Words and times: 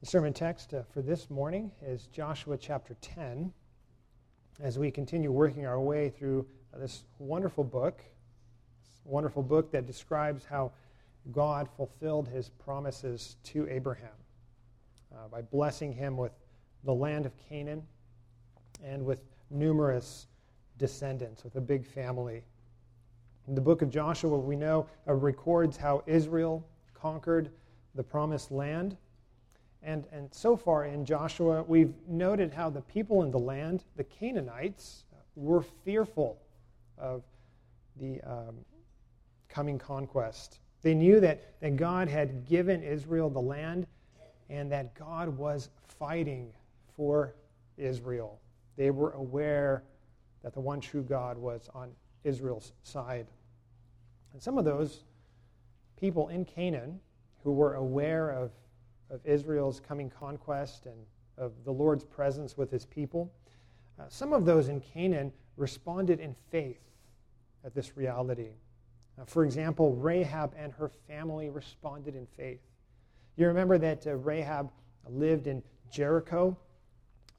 The 0.00 0.06
sermon 0.06 0.34
text 0.34 0.74
uh, 0.74 0.82
for 0.92 1.00
this 1.00 1.30
morning 1.30 1.70
is 1.82 2.06
Joshua 2.08 2.58
chapter 2.58 2.94
10. 3.00 3.50
As 4.60 4.78
we 4.78 4.90
continue 4.90 5.32
working 5.32 5.64
our 5.64 5.80
way 5.80 6.10
through 6.10 6.46
uh, 6.74 6.78
this 6.78 7.04
wonderful 7.18 7.64
book, 7.64 8.02
this 8.94 9.06
wonderful 9.06 9.42
book 9.42 9.72
that 9.72 9.86
describes 9.86 10.44
how 10.44 10.72
God 11.32 11.66
fulfilled 11.78 12.28
his 12.28 12.50
promises 12.50 13.36
to 13.44 13.66
Abraham 13.70 14.10
uh, 15.14 15.28
by 15.28 15.40
blessing 15.40 15.94
him 15.94 16.18
with 16.18 16.32
the 16.84 16.92
land 16.92 17.24
of 17.24 17.32
Canaan 17.48 17.82
and 18.84 19.02
with 19.02 19.22
numerous 19.48 20.26
descendants, 20.76 21.42
with 21.42 21.56
a 21.56 21.60
big 21.60 21.86
family. 21.86 22.44
In 23.48 23.54
the 23.54 23.62
book 23.62 23.80
of 23.80 23.88
Joshua, 23.88 24.36
we 24.36 24.56
know 24.56 24.88
uh, 25.08 25.14
records 25.14 25.78
how 25.78 26.02
Israel 26.06 26.68
conquered 26.92 27.50
the 27.94 28.02
promised 28.02 28.50
land. 28.50 28.98
And, 29.86 30.04
and 30.10 30.34
so 30.34 30.56
far 30.56 30.84
in 30.84 31.04
Joshua, 31.04 31.62
we've 31.62 31.94
noted 32.08 32.52
how 32.52 32.68
the 32.68 32.80
people 32.80 33.22
in 33.22 33.30
the 33.30 33.38
land, 33.38 33.84
the 33.96 34.02
Canaanites, 34.02 35.04
were 35.36 35.62
fearful 35.62 36.38
of 36.98 37.22
the 38.00 38.20
um, 38.22 38.56
coming 39.48 39.78
conquest. 39.78 40.58
They 40.82 40.92
knew 40.92 41.20
that, 41.20 41.60
that 41.60 41.76
God 41.76 42.08
had 42.08 42.46
given 42.46 42.82
Israel 42.82 43.30
the 43.30 43.40
land 43.40 43.86
and 44.50 44.70
that 44.72 44.92
God 44.94 45.28
was 45.28 45.70
fighting 46.00 46.52
for 46.96 47.36
Israel. 47.76 48.40
They 48.76 48.90
were 48.90 49.12
aware 49.12 49.84
that 50.42 50.52
the 50.52 50.60
one 50.60 50.80
true 50.80 51.02
God 51.02 51.38
was 51.38 51.70
on 51.74 51.92
Israel's 52.24 52.72
side. 52.82 53.28
And 54.32 54.42
some 54.42 54.58
of 54.58 54.64
those 54.64 55.04
people 55.98 56.28
in 56.28 56.44
Canaan 56.44 56.98
who 57.44 57.52
were 57.52 57.74
aware 57.74 58.30
of, 58.30 58.50
of 59.10 59.20
Israel's 59.24 59.80
coming 59.80 60.10
conquest 60.10 60.86
and 60.86 60.96
of 61.38 61.52
the 61.64 61.72
Lord's 61.72 62.04
presence 62.04 62.56
with 62.56 62.70
his 62.70 62.86
people, 62.86 63.32
uh, 63.98 64.04
some 64.08 64.32
of 64.32 64.44
those 64.44 64.68
in 64.68 64.80
Canaan 64.80 65.32
responded 65.56 66.20
in 66.20 66.34
faith 66.50 66.80
at 67.64 67.74
this 67.74 67.96
reality. 67.96 68.50
Uh, 69.18 69.24
for 69.24 69.44
example, 69.44 69.94
Rahab 69.94 70.54
and 70.56 70.72
her 70.72 70.90
family 71.08 71.48
responded 71.48 72.14
in 72.14 72.26
faith. 72.36 72.60
You 73.36 73.46
remember 73.46 73.78
that 73.78 74.06
uh, 74.06 74.14
Rahab 74.14 74.70
lived 75.08 75.46
in 75.46 75.62
Jericho, 75.90 76.56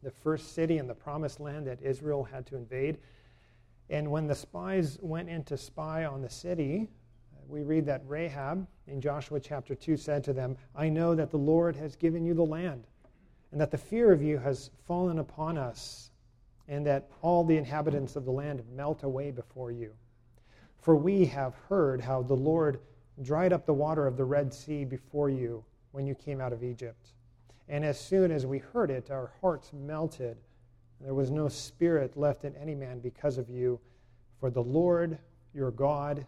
the 0.04 0.12
first 0.12 0.54
city 0.54 0.78
in 0.78 0.88
the 0.88 0.94
promised 0.94 1.40
land 1.40 1.68
that 1.68 1.82
Israel 1.82 2.24
had 2.24 2.46
to 2.48 2.56
invade. 2.56 2.98
And 3.90 4.10
when 4.12 4.28
the 4.28 4.36
spies 4.36 4.98
went 5.02 5.30
in 5.30 5.44
to 5.46 5.58
spy 5.58 6.06
on 6.06 6.22
the 6.22 6.30
city, 6.30 6.90
we 7.50 7.64
read 7.64 7.86
that 7.86 8.04
Rahab 8.06 8.68
in 8.88 9.02
Joshua 9.02 9.40
chapter 9.40 9.76
2 9.76 9.98
said 9.98 10.24
to 10.26 10.34
them, 10.34 10.58
I 10.76 10.90
know 10.90 11.16
that 11.16 11.32
the 11.32 11.38
Lord 11.38 11.76
has 11.76 11.96
given 11.96 12.26
you 12.26 12.34
the 12.34 12.44
land, 12.44 12.86
and 13.52 13.62
that 13.62 13.72
the 13.72 13.78
fear 13.78 14.12
of 14.12 14.22
you 14.22 14.38
has 14.38 14.72
fallen 14.86 15.20
upon 15.20 15.58
us, 15.58 16.12
and 16.68 16.86
that 16.86 17.10
all 17.22 17.44
the 17.44 17.58
inhabitants 17.58 18.16
of 18.16 18.26
the 18.26 18.32
land 18.32 18.64
melt 18.76 19.04
away 19.04 19.32
before 19.32 19.72
you. 19.72 19.94
For 20.82 20.96
we 20.96 21.26
have 21.26 21.56
heard 21.70 22.02
how 22.02 22.22
the 22.22 22.34
Lord 22.34 22.80
dried 23.22 23.54
up 23.54 23.66
the 23.66 23.74
water 23.74 24.08
of 24.08 24.18
the 24.18 24.26
Red 24.26 24.54
Sea 24.54 24.86
before 24.86 25.30
you 25.30 25.64
when 25.92 26.06
you 26.06 26.16
came 26.16 26.40
out 26.40 26.54
of 26.54 26.64
Egypt. 26.64 27.14
And 27.70 27.84
as 27.84 28.00
soon 28.00 28.32
as 28.32 28.46
we 28.46 28.60
heard 28.60 28.92
it, 28.92 29.12
our 29.12 29.32
hearts 29.42 29.74
melted. 29.74 30.38
There 31.02 31.14
was 31.14 31.32
no 31.32 31.50
spirit 31.50 32.16
left 32.16 32.46
in 32.46 32.56
any 32.56 32.76
man 32.76 33.00
because 33.00 33.38
of 33.38 33.50
you. 33.50 33.80
For 34.40 34.50
the 34.50 34.64
Lord 34.64 35.18
your 35.54 35.72
God, 35.72 36.26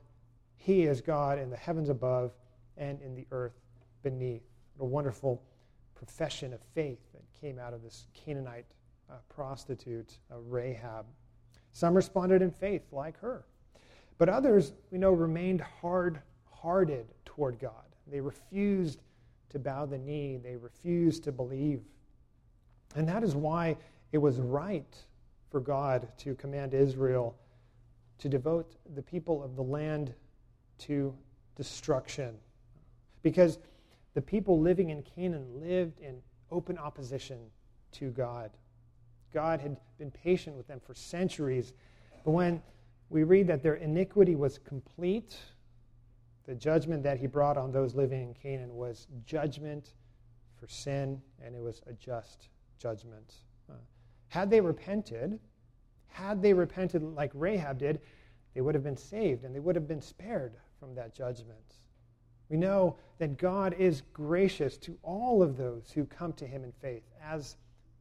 He 0.60 0.84
is 0.84 1.00
God 1.00 1.40
in 1.40 1.50
the 1.50 1.58
heavens 1.58 1.90
above 1.90 2.34
and 2.78 3.02
in 3.02 3.16
the 3.16 3.26
earth 3.32 3.60
beneath. 4.04 4.44
A 4.80 4.86
wonderful 4.86 5.42
profession 5.96 6.54
of 6.54 6.62
faith 6.76 7.00
that 7.14 7.24
came 7.40 7.58
out 7.58 7.74
of 7.74 7.82
this 7.82 8.08
Canaanite 8.14 8.66
uh, 9.10 9.16
prostitute, 9.30 10.20
uh, 10.32 10.38
Rahab. 10.38 11.06
Some 11.72 11.94
responded 11.96 12.42
in 12.42 12.52
faith, 12.52 12.84
like 12.92 13.18
her. 13.20 13.46
But 14.18 14.30
others, 14.30 14.74
we 14.92 14.98
know, 14.98 15.14
remained 15.14 15.62
hard 15.62 16.22
hearted 16.52 17.06
toward 17.24 17.58
God. 17.58 17.86
They 18.06 18.20
refused 18.20 19.02
to 19.50 19.60
bow 19.60 19.86
the 19.86 19.98
knee, 19.98 20.38
they 20.38 20.58
refused 20.58 21.24
to 21.24 21.32
believe. 21.32 21.82
And 22.96 23.08
that 23.08 23.24
is 23.24 23.34
why 23.34 23.78
it 24.12 24.18
was 24.18 24.40
right 24.40 24.94
for 25.50 25.62
God 25.62 26.10
to 26.18 26.36
command 26.36 26.74
Israel 26.74 27.36
to 28.18 28.28
devote 28.28 28.76
the 28.94 29.02
people 29.02 29.42
of 29.42 29.56
the 29.56 29.64
land 29.64 30.14
to 30.80 31.14
destruction. 31.56 32.36
Because 33.22 33.60
the 34.14 34.22
people 34.22 34.60
living 34.60 34.90
in 34.90 35.04
Canaan 35.04 35.46
lived 35.62 36.00
in 36.00 36.22
open 36.52 36.78
opposition 36.78 37.40
to 37.92 38.10
God. 38.12 38.52
God 39.34 39.60
had 39.60 39.78
been 39.98 40.12
patient 40.12 40.56
with 40.56 40.68
them 40.68 40.80
for 40.80 40.94
centuries. 40.94 41.74
But 42.26 42.32
when 42.32 42.62
we 43.10 43.24
read 43.24 43.48
that 43.48 43.62
their 43.62 43.76
iniquity 43.76 44.36
was 44.36 44.58
complete, 44.58 45.38
the 46.46 46.56
judgment 46.56 47.04
that 47.04 47.20
he 47.20 47.28
brought 47.28 47.58
on 47.58 47.72
those 47.72 47.94
living 47.94 48.22
in 48.22 48.34
Canaan 48.34 48.76
was 48.76 49.08
judgment 49.26 49.94
for 50.60 50.68
sin, 50.68 51.22
and 51.44 51.56
it 51.56 51.62
was 51.62 51.82
a 51.88 51.94
just 51.94 52.50
judgment. 52.80 53.36
Uh, 53.70 53.76
had 54.30 54.50
they 54.50 54.62
repented, 54.62 55.40
had 56.08 56.42
they 56.42 56.54
repented 56.54 57.04
like 57.04 57.32
Rahab 57.34 57.78
did, 57.78 58.02
they 58.54 58.62
would 58.62 58.76
have 58.76 58.84
been 58.84 58.98
saved 58.98 59.44
and 59.44 59.56
they 59.56 59.60
would 59.60 59.76
have 59.76 59.88
been 59.88 60.02
spared 60.02 60.58
from 60.80 60.96
that 60.96 61.14
judgment. 61.14 61.76
We 62.50 62.58
know 62.58 62.96
that 63.20 63.38
God 63.38 63.76
is 63.78 64.02
gracious 64.14 64.78
to 64.78 64.98
all 65.04 65.44
of 65.44 65.58
those 65.58 65.92
who 65.94 66.06
come 66.06 66.34
to 66.34 66.48
him 66.48 66.64
in 66.64 66.72
faith, 66.82 67.04
as 67.24 67.58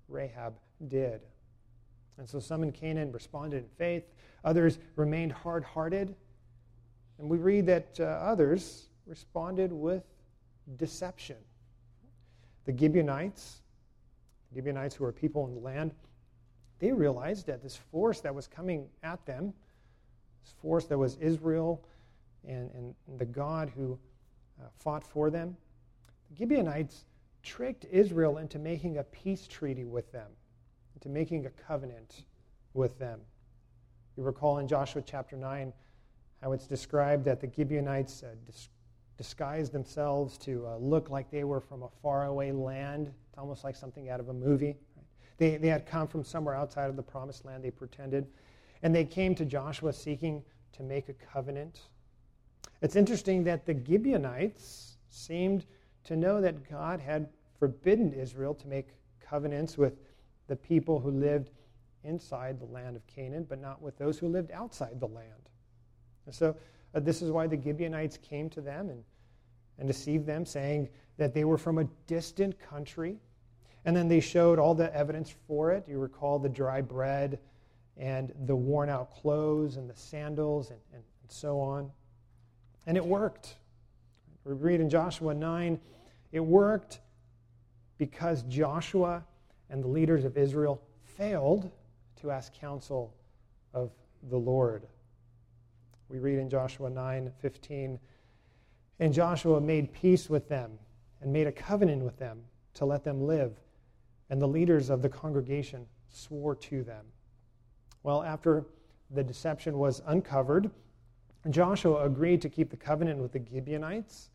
Rahab 0.09 0.55
did. 0.89 1.21
And 2.17 2.29
so 2.29 2.41
some 2.41 2.63
in 2.63 2.73
Canaan 2.73 3.13
responded 3.13 3.59
in 3.59 3.69
faith, 3.77 4.05
others 4.45 4.79
remained 4.97 5.33
hard 5.33 5.65
hearted 5.65 6.15
and 7.19 7.29
we 7.29 7.39
read 7.39 7.67
that 7.67 7.99
uh, 7.99 8.05
others 8.05 8.89
responded 9.07 9.73
with 9.73 10.05
deception. 10.77 11.37
The 12.65 12.77
Gibeonites, 12.77 13.63
Gibeonites 14.55 14.95
who 14.95 15.05
were 15.05 15.13
people 15.13 15.47
in 15.47 15.55
the 15.55 15.61
land, 15.61 15.93
they 16.79 16.93
realized 16.93 17.47
that 17.47 17.63
this 17.63 17.77
force 17.77 18.21
that 18.21 18.35
was 18.35 18.47
coming 18.47 18.87
at 19.03 19.25
them, 19.27 19.53
this 20.45 20.55
force 20.63 20.85
that 20.87 20.99
was 20.99 21.17
Israel 21.17 21.85
and, 22.47 22.71
and 22.75 22.95
the 23.19 23.25
God 23.25 23.71
who 23.75 23.99
uh, 24.61 24.67
fought 24.79 25.05
for 25.05 25.31
them, 25.31 25.57
the 26.31 26.37
Gibeonites 26.37 27.05
tricked 27.43 27.87
Israel 27.91 28.39
into 28.39 28.59
making 28.59 28.99
a 28.99 29.05
peace 29.05 29.47
treaty 29.47 29.85
with 29.85 30.11
them, 30.13 30.31
into 30.95 31.09
making 31.09 31.47
a 31.47 31.51
covenant 31.51 32.25
with 32.75 32.99
them. 32.99 33.21
You 34.17 34.25
recall 34.25 34.59
in 34.59 34.69
Joshua 34.69 35.03
chapter 35.05 35.37
9, 35.37 35.73
how 36.43 36.53
it's 36.53 36.67
described 36.67 37.25
that 37.25 37.41
the 37.41 37.51
Gibeonites 37.55 38.23
uh, 38.23 38.35
dis- 38.47 38.69
disguised 39.17 39.73
themselves 39.73 40.39
to 40.39 40.67
uh, 40.67 40.77
look 40.77 41.11
like 41.11 41.31
they 41.31 41.45
were 41.45 41.61
from 41.61 41.83
a 41.83 41.89
faraway 42.03 42.53
land. 42.53 43.13
It's 43.29 43.39
almost 43.39 43.65
like 43.65 43.77
something 43.77 44.11
out 44.11 44.21
of 44.21 44.29
a 44.29 44.33
movie. 44.33 44.77
They, 45.39 45.57
they 45.57 45.69
had 45.69 45.87
come 45.87 46.07
from 46.07 46.25
somewhere 46.25 46.55
outside 46.55 46.89
of 46.89 46.97
the 46.97 47.03
promised 47.03 47.45
land, 47.45 47.65
they 47.65 47.71
pretended. 47.71 48.27
And 48.83 48.95
they 48.95 49.05
came 49.05 49.35
to 49.37 49.45
Joshua 49.45 49.93
seeking 49.93 50.43
to 50.73 50.83
make 50.83 51.09
a 51.09 51.15
covenant. 51.15 51.81
It's 52.81 52.97
interesting 52.97 53.45
that 53.45 53.67
the 53.67 53.75
Gibeonites 53.75 54.97
seemed 55.09 55.67
to 56.05 56.17
know 56.17 56.41
that 56.41 56.69
God 56.69 57.01
had 57.01 57.29
forbidden 57.59 58.13
Israel 58.13 58.55
to 58.55 58.69
make 58.69 58.89
covenants 59.21 59.77
with 59.77 59.99
the 60.47 60.57
people 60.57 61.01
who 61.01 61.11
lived 61.11 61.51
inside 62.05 62.61
the 62.61 62.67
land 62.67 62.97
of 62.97 63.07
Canaan, 63.07 63.45
but 63.49 63.61
not 63.61 63.83
with 63.83 63.99
those 63.99 64.19
who 64.19 64.29
lived 64.29 64.51
outside 64.53 65.01
the 65.01 65.09
land. 65.09 65.51
And 66.27 66.35
so 66.35 66.57
uh, 66.95 67.01
this 67.01 67.23
is 67.23 67.31
why 67.31 67.47
the 67.47 67.61
Gibeonites 67.61 68.17
came 68.19 68.49
to 68.51 68.61
them 68.61 68.89
and, 68.91 69.03
and 69.79 69.89
deceived 69.89 70.27
them, 70.27 70.47
saying 70.47 70.89
that 71.17 71.35
they 71.35 71.45
were 71.45 71.59
from 71.59 71.79
a 71.79 71.85
distant 72.07 72.59
country. 72.61 73.19
And 73.85 73.97
then 73.97 74.09
they 74.09 74.21
showed 74.21 74.59
all 74.59 74.75
the 74.75 74.95
evidence 74.95 75.35
for 75.47 75.73
it. 75.73 75.87
You 75.89 75.99
recall 75.99 76.39
the 76.39 76.49
dry 76.49 76.81
bread 76.81 77.39
and 77.97 78.33
the 78.47 78.57
worn 78.57 78.89
out 78.89 79.11
clothes 79.13 79.77
and 79.77 79.91
the 79.91 79.97
sandals 79.97 80.71
and, 80.71 80.81
and, 80.93 81.03
and 81.23 81.31
so 81.31 81.61
on. 81.61 81.91
And 82.89 82.97
it 82.97 83.05
worked. 83.05 83.55
We 84.45 84.55
read 84.55 84.81
in 84.81 84.89
Joshua 84.89 85.35
9, 85.35 85.79
it 86.33 86.41
worked 86.41 87.01
because 87.99 88.45
Joshua 88.45 89.23
and 89.69 89.85
the 89.85 89.89
leaders 89.89 90.25
of 90.25 90.39
Israel 90.39 90.81
failed 91.05 91.71
to 92.23 92.31
ask 92.31 92.55
counsel 92.55 93.15
of 93.75 93.91
the 94.31 94.39
Lord. 94.39 94.87
We 96.09 96.19
read 96.19 96.39
in 96.39 96.49
Joshua 96.49 96.89
9 96.89 97.31
15. 97.43 97.99
And 99.01 99.13
Joshua 99.13 99.61
made 99.61 99.93
peace 99.93 100.31
with 100.31 100.49
them 100.49 100.79
and 101.21 101.31
made 101.31 101.47
a 101.47 101.53
covenant 101.53 102.03
with 102.03 102.19
them 102.19 102.41
to 102.75 102.87
let 102.87 103.05
them 103.05 103.21
live. 103.21 103.61
And 104.31 104.41
the 104.41 104.49
leaders 104.49 104.89
of 104.89 105.03
the 105.03 105.11
congregation 105.11 105.87
swore 106.09 106.55
to 106.55 106.83
them. 106.83 107.05
Well, 108.03 108.23
after 108.23 108.65
the 109.11 109.23
deception 109.23 109.77
was 109.77 110.01
uncovered, 110.07 110.71
Joshua 111.51 112.05
agreed 112.05 112.43
to 112.43 112.49
keep 112.49 112.71
the 112.71 112.77
covenant 112.77 113.21
with 113.21 113.33
the 113.33 113.43
Gibeonites 113.51 114.31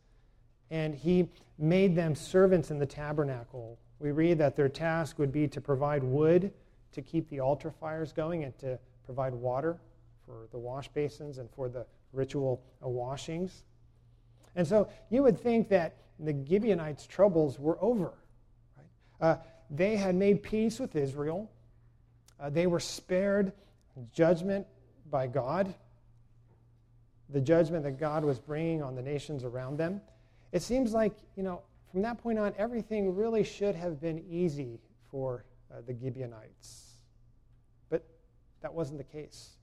and 0.71 0.95
he 0.95 1.29
made 1.59 1.95
them 1.95 2.15
servants 2.15 2.71
in 2.71 2.79
the 2.79 2.85
tabernacle. 2.85 3.77
We 3.99 4.11
read 4.11 4.39
that 4.39 4.55
their 4.55 4.69
task 4.69 5.19
would 5.19 5.31
be 5.31 5.47
to 5.49 5.61
provide 5.61 6.03
wood 6.03 6.51
to 6.93 7.01
keep 7.01 7.29
the 7.29 7.39
altar 7.39 7.71
fires 7.71 8.11
going 8.11 8.43
and 8.43 8.57
to 8.59 8.79
provide 9.05 9.33
water 9.33 9.77
for 10.25 10.47
the 10.51 10.57
wash 10.57 10.87
basins 10.89 11.37
and 11.37 11.49
for 11.51 11.69
the 11.69 11.85
ritual 12.11 12.61
washings. 12.81 13.63
And 14.55 14.67
so 14.67 14.87
you 15.09 15.23
would 15.23 15.39
think 15.39 15.69
that 15.69 15.95
the 16.19 16.33
Gibeonites' 16.47 17.07
troubles 17.07 17.59
were 17.59 17.77
over. 17.81 18.13
Right? 18.75 18.87
Uh, 19.21 19.37
they 19.69 19.95
had 19.95 20.15
made 20.15 20.43
peace 20.43 20.79
with 20.79 20.95
Israel. 20.95 21.51
Uh, 22.39 22.49
they 22.49 22.67
were 22.67 22.79
spared 22.79 23.51
judgment 24.11 24.65
by 25.09 25.27
God, 25.27 25.73
the 27.33 27.41
judgment 27.41 27.83
that 27.83 27.99
God 27.99 28.23
was 28.23 28.39
bringing 28.39 28.81
on 28.81 28.95
the 28.95 29.01
nations 29.01 29.43
around 29.43 29.77
them. 29.77 29.99
It 30.51 30.61
seems 30.61 30.93
like, 30.93 31.13
you 31.35 31.41
know, 31.41 31.63
from 31.91 32.03
that 32.03 32.19
point 32.19 32.37
on, 32.37 32.53
everything 32.57 33.15
really 33.15 33.43
should 33.43 33.75
have 33.75 33.99
been 33.99 34.23
easy 34.29 34.79
for 35.09 35.43
uh, 35.71 35.81
the 35.85 35.93
Gibeonites. 35.99 36.93
But 37.89 38.05
that 38.61 38.73
wasn't 38.73 38.99
the 38.99 39.03
case. 39.03 39.57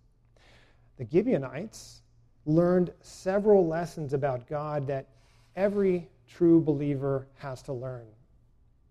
The 0.98 1.06
Gibeonites 1.10 2.02
learned 2.44 2.92
several 3.02 3.66
lessons 3.66 4.12
about 4.12 4.48
God 4.48 4.86
that 4.88 5.06
every 5.54 6.08
true 6.28 6.60
believer 6.60 7.28
has 7.38 7.62
to 7.62 7.72
learn. 7.72 8.06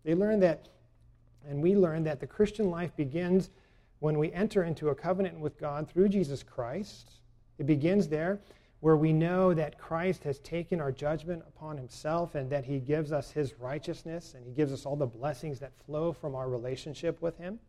They 0.05 0.15
learned 0.15 0.41
that, 0.43 0.69
and 1.47 1.61
we 1.61 1.75
learned 1.75 2.05
that 2.07 2.21
the 2.21 2.27
Christian 2.27 2.71
life 2.71 2.95
begins 2.95 3.49
when 3.99 4.17
we 4.17 4.31
enter 4.31 4.63
into 4.63 4.89
a 4.89 4.95
covenant 4.95 5.37
with 5.37 5.57
God 5.59 5.89
through 5.89 6.09
Jesus 6.09 6.43
Christ. 6.43 7.11
It 7.57 7.65
begins 7.65 8.07
there 8.07 8.39
where 8.81 8.95
we 8.95 9.11
know 9.11 9.53
that 9.53 9.77
Christ 9.77 10.23
has 10.23 10.39
taken 10.39 10.79
our 10.79 10.91
judgment 10.91 11.43
upon 11.47 11.77
himself 11.77 12.35
and 12.35 12.49
that 12.49 12.63
he 12.63 12.79
gives 12.79 13.11
us 13.11 13.31
his 13.31 13.53
righteousness 13.59 14.33
and 14.35 14.45
he 14.45 14.53
gives 14.53 14.71
us 14.71 14.85
all 14.85 14.95
the 14.95 15.05
blessings 15.05 15.59
that 15.59 15.71
flow 15.85 16.13
from 16.13 16.33
our 16.33 16.49
relationship 16.49 17.21
with 17.21 17.37
him. 17.37 17.59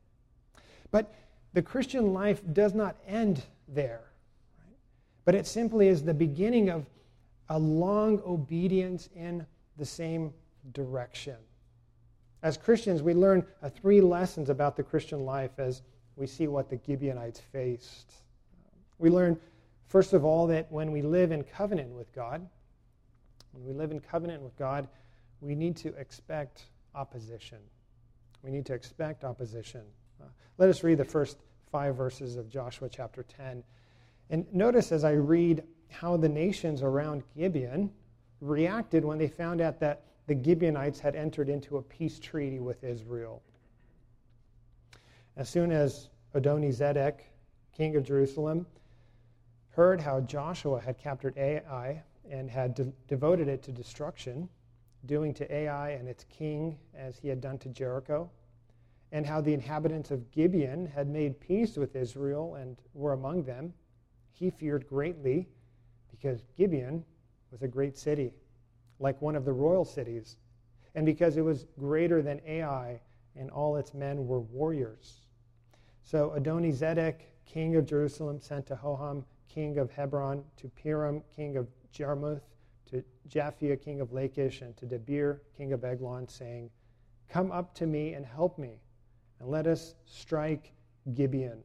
But 0.91 1.13
the 1.53 1.63
Christian 1.63 2.13
life 2.13 2.43
does 2.53 2.75
not 2.75 2.97
end 3.07 3.43
there, 3.67 4.05
right? 4.59 4.77
but 5.25 5.35
it 5.35 5.47
simply 5.47 5.89
is 5.89 6.03
the 6.03 6.15
beginning 6.15 6.69
of 6.69 6.87
a 7.49 7.59
long 7.59 8.23
obedience 8.25 9.09
in 9.17 9.45
the 9.77 9.85
same 9.85 10.33
direction. 10.73 11.37
As 12.43 12.57
Christians, 12.57 13.03
we 13.03 13.15
learn 13.15 13.45
uh, 13.63 13.69
three 13.69 14.01
lessons 14.01 14.49
about 14.49 14.77
the 14.77 14.83
Christian 14.83 15.25
life 15.25 15.59
as 15.59 15.83
we 16.17 16.27
see 16.27 16.47
what 16.47 16.71
the 16.71 16.79
Gibeonites 16.87 17.41
faced. 17.41 18.13
We 18.99 19.11
learn 19.11 19.39
First 19.91 20.13
of 20.13 20.25
all, 20.25 20.47
that 20.47 20.71
when 20.71 20.93
we 20.93 21.03
live 21.03 21.33
in 21.33 21.43
covenant 21.43 21.91
with 21.91 22.15
God, 22.15 22.47
when 23.51 23.65
we 23.65 23.73
live 23.73 23.91
in 23.91 23.99
covenant 23.99 24.41
with 24.41 24.57
God, 24.57 24.87
we 25.41 25.57
need 25.57 25.77
to 25.79 25.89
expect 25.97 26.67
opposition. 26.95 27.59
We 28.45 28.53
need 28.53 28.65
to 28.67 28.73
expect 28.73 29.25
opposition. 29.25 29.83
Uh, 30.23 30.27
let 30.59 30.69
us 30.69 30.85
read 30.85 30.99
the 30.99 31.05
first 31.05 31.39
five 31.73 31.97
verses 31.97 32.37
of 32.37 32.49
Joshua 32.49 32.89
chapter 32.89 33.25
10. 33.25 33.65
And 34.31 34.47
notice 34.55 34.93
as 34.93 35.03
I 35.03 35.11
read 35.11 35.65
how 35.89 36.17
the 36.17 36.29
nations 36.29 36.83
around 36.83 37.25
Gibeon 37.37 37.91
reacted 38.41 39.05
when 39.05 39.19
they 39.19 39.27
found 39.27 39.61
out 39.61 39.81
that 39.81 40.05
the 40.29 40.41
Gibeonites 40.41 41.01
had 41.01 41.17
entered 41.17 41.49
into 41.49 41.79
a 41.79 41.83
peace 41.83 42.21
treaty 42.21 42.61
with 42.61 42.85
Israel. 42.85 43.43
As 45.37 45.49
soon 45.49 45.73
as 45.73 46.11
Adonizedek, 46.37 47.23
king 47.73 47.97
of 47.97 48.05
Jerusalem, 48.05 48.67
heard 49.71 50.01
how 50.01 50.21
Joshua 50.21 50.81
had 50.81 50.99
captured 50.99 51.37
Ai 51.37 52.03
and 52.29 52.51
had 52.51 52.75
de- 52.75 52.93
devoted 53.09 53.49
it 53.49 53.63
to 53.65 53.73
destruction, 53.73 54.49
doing 55.07 55.33
to 55.35 55.53
Ai 55.53 55.91
and 55.91 56.09
its 56.09 56.25
king 56.25 56.77
as 56.95 57.19
he 57.19 57.29
had 57.29 57.41
done 57.41 57.59
to 57.59 57.69
Jericho, 57.69 58.31
and 59.13 59.27
how 59.27 59.41
the 59.41 59.55
inhabitants 59.55 60.11
of 60.11 60.31
Gibeon 60.31 60.87
had 60.87 61.09
made 61.09 61.41
peace 61.41 61.77
with 61.77 61.97
Israel 61.97 62.57
and 62.57 62.77
were 62.95 63.13
among 63.13 63.45
them, 63.45 63.73
he 64.31 64.51
feared 64.51 64.87
greatly 64.87 65.49
because 66.11 66.43
Gibeon 66.57 67.05
was 67.51 67.63
a 67.63 67.69
great 67.69 67.97
city, 67.97 68.33
like 68.99 69.21
one 69.21 69.35
of 69.35 69.45
the 69.45 69.53
royal 69.53 69.85
cities, 69.85 70.37
and 70.95 71.07
because 71.07 71.37
it 71.37 71.43
was 71.43 71.67
greater 71.79 72.23
than 72.23 72.41
Ai 72.47 73.01
and 73.37 73.51
all 73.51 73.77
its 73.77 73.95
men 73.95 74.27
were 74.27 74.41
warriors. 74.41 75.27
So 76.03 76.35
Adonizedek, 76.37 77.21
king 77.47 77.77
of 77.77 77.87
Jerusalem, 77.87 78.41
sent 78.41 78.67
to 78.67 78.77
Hoham 78.77 79.25
king 79.53 79.79
of 79.79 79.91
Hebron, 79.91 80.45
to 80.57 80.71
Piram, 80.83 81.23
king 81.35 81.57
of 81.57 81.67
Jarmuth, 81.93 82.43
to 82.91 83.03
Japhia, 83.29 83.81
king 83.81 84.01
of 84.01 84.13
Lachish, 84.13 84.63
and 84.63 84.77
to 84.77 84.87
Debir, 84.87 85.41
king 85.57 85.73
of 85.73 85.85
Eglon, 85.85 86.29
saying, 86.29 86.71
Come 87.29 87.53
up 87.53 87.75
to 87.75 87.87
me 87.87 88.15
and 88.15 88.25
help 88.25 88.59
me, 88.59 88.81
and 89.39 89.49
let 89.49 89.67
us 89.67 89.95
strike 90.07 90.73
Gibeon. 91.15 91.63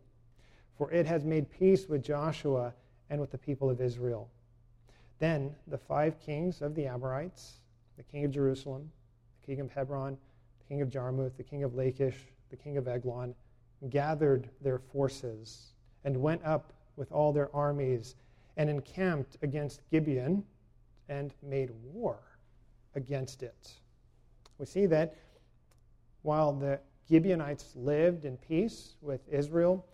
For 0.78 0.92
it 0.92 1.06
has 1.06 1.24
made 1.24 1.50
peace 1.50 1.88
with 1.88 2.04
Joshua 2.04 2.74
and 3.10 3.22
with 3.22 3.32
the 3.32 3.38
people 3.38 3.70
of 3.70 3.82
Israel. 3.82 4.30
Then 5.20 5.56
the 5.68 5.78
five 5.78 6.20
kings 6.20 6.62
of 6.62 6.76
the 6.76 6.88
Amorites, 6.88 7.62
the 7.98 8.04
king 8.04 8.26
of 8.26 8.32
Jerusalem, 8.32 8.92
the 9.42 9.48
king 9.48 9.62
of 9.62 9.72
Hebron, 9.72 10.18
the 10.60 10.66
king 10.66 10.82
of 10.82 10.90
Jarmuth, 10.90 11.38
the 11.38 11.44
king 11.44 11.64
of 11.64 11.76
Lachish, 11.76 12.18
the 12.50 12.58
king 12.58 12.78
of 12.78 12.88
Eglon, 12.88 13.34
gathered 13.90 14.50
their 14.62 14.80
forces 14.80 15.74
and 16.04 16.18
went 16.18 16.44
up 16.44 16.74
with 16.96 17.12
all 17.12 17.34
their 17.34 17.54
armies 17.56 18.16
and 18.58 18.70
encamped 18.70 19.38
against 19.42 19.82
Gibeon 19.92 20.44
and 21.10 21.34
made 21.44 21.72
war 21.84 22.20
against 22.96 23.44
it. 23.44 23.74
We 24.58 24.66
see 24.66 24.86
that 24.88 25.16
while 26.22 26.54
the 26.54 26.80
Gibeonites 27.10 27.76
lived 27.76 28.26
in 28.26 28.38
peace 28.38 28.96
with 29.02 29.22
Israel 29.30 29.86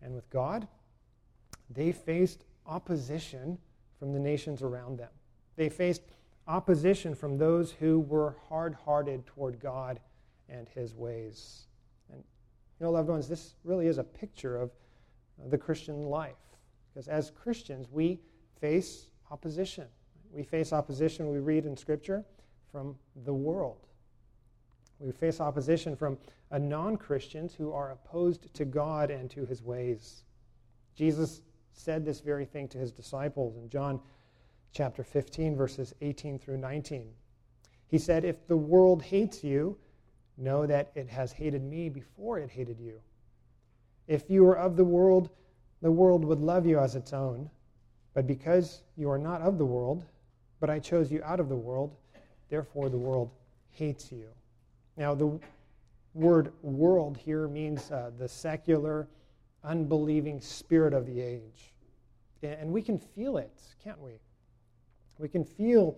and 0.00 0.14
with 0.14 0.28
God, 0.30 0.66
they 1.70 1.92
faced 1.92 2.44
opposition 2.66 3.58
from 3.98 4.12
the 4.12 4.20
nations 4.20 4.62
around 4.62 4.98
them. 4.98 5.10
They 5.56 5.68
faced 5.68 6.02
opposition 6.46 7.14
from 7.14 7.38
those 7.38 7.72
who 7.72 8.00
were 8.00 8.36
hard 8.48 8.74
hearted 8.74 9.26
toward 9.26 9.60
God 9.60 10.00
and 10.48 10.68
his 10.68 10.94
ways. 10.94 11.66
And, 12.12 12.22
you 12.78 12.86
know, 12.86 12.92
loved 12.92 13.08
ones, 13.08 13.28
this 13.28 13.54
really 13.64 13.86
is 13.86 13.98
a 13.98 14.04
picture 14.04 14.56
of 14.56 14.70
the 15.48 15.58
Christian 15.58 16.04
life. 16.04 16.36
Because 16.92 17.08
as 17.08 17.30
Christians, 17.30 17.88
we 17.90 18.20
face 18.60 19.10
opposition. 19.30 19.86
We 20.32 20.42
face 20.42 20.72
opposition, 20.72 21.30
we 21.30 21.38
read 21.38 21.64
in 21.64 21.76
Scripture, 21.76 22.24
from 22.72 22.96
the 23.24 23.34
world. 23.34 23.86
We 24.98 25.12
face 25.12 25.40
opposition 25.40 25.96
from 25.96 26.18
non 26.50 26.96
Christians 26.96 27.54
who 27.54 27.72
are 27.72 27.92
opposed 27.92 28.52
to 28.54 28.64
God 28.64 29.10
and 29.10 29.30
to 29.30 29.44
his 29.44 29.62
ways. 29.62 30.24
Jesus 30.94 31.40
said 31.72 32.04
this 32.04 32.20
very 32.20 32.44
thing 32.44 32.68
to 32.68 32.78
his 32.78 32.92
disciples 32.92 33.56
in 33.56 33.68
John 33.68 34.00
chapter 34.72 35.02
15, 35.02 35.56
verses 35.56 35.94
18 36.00 36.38
through 36.38 36.58
19. 36.58 37.10
He 37.86 37.98
said, 37.98 38.24
If 38.24 38.46
the 38.46 38.56
world 38.56 39.02
hates 39.02 39.44
you, 39.44 39.76
know 40.36 40.66
that 40.66 40.90
it 40.94 41.08
has 41.08 41.32
hated 41.32 41.62
me 41.62 41.88
before 41.88 42.38
it 42.38 42.50
hated 42.50 42.80
you. 42.80 43.00
If 44.06 44.28
you 44.28 44.44
were 44.44 44.58
of 44.58 44.76
the 44.76 44.84
world, 44.84 45.30
the 45.82 45.90
world 45.90 46.24
would 46.24 46.40
love 46.40 46.66
you 46.66 46.78
as 46.78 46.94
its 46.94 47.12
own. 47.12 47.50
But 48.12 48.26
because 48.26 48.82
you 48.96 49.10
are 49.10 49.18
not 49.18 49.42
of 49.42 49.58
the 49.58 49.66
world, 49.66 50.04
but 50.60 50.70
I 50.70 50.78
chose 50.78 51.10
you 51.10 51.22
out 51.24 51.40
of 51.40 51.48
the 51.48 51.56
world, 51.56 51.96
therefore 52.48 52.88
the 52.88 52.98
world 52.98 53.30
hates 53.70 54.12
you. 54.12 54.28
Now, 54.96 55.14
the 55.14 55.38
word 56.14 56.52
world 56.62 57.16
here 57.16 57.48
means 57.48 57.90
uh, 57.90 58.12
the 58.16 58.28
secular, 58.28 59.08
unbelieving 59.64 60.40
spirit 60.40 60.94
of 60.94 61.06
the 61.06 61.20
age. 61.20 61.74
And 62.42 62.70
we 62.70 62.82
can 62.82 62.98
feel 62.98 63.38
it, 63.38 63.58
can't 63.82 64.00
we? 64.00 64.20
We 65.18 65.28
can 65.28 65.44
feel 65.44 65.96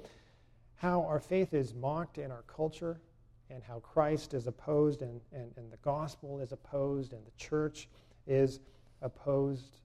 how 0.77 1.03
our 1.03 1.19
faith 1.19 1.53
is 1.53 1.75
mocked 1.75 2.19
in 2.19 2.31
our 2.31 2.45
culture 2.47 3.01
and 3.51 3.63
how 3.63 3.79
Christ 3.81 4.35
is 4.35 4.47
opposed 4.47 5.03
and, 5.03 5.21
and, 5.33 5.53
and 5.57 5.71
the 5.71 5.77
gospel 5.79 6.41
is 6.41 6.53
opposed 6.53 7.13
and 7.13 7.25
the 7.25 7.31
church 7.37 7.89
is 8.27 8.61
opposed. 9.03 9.81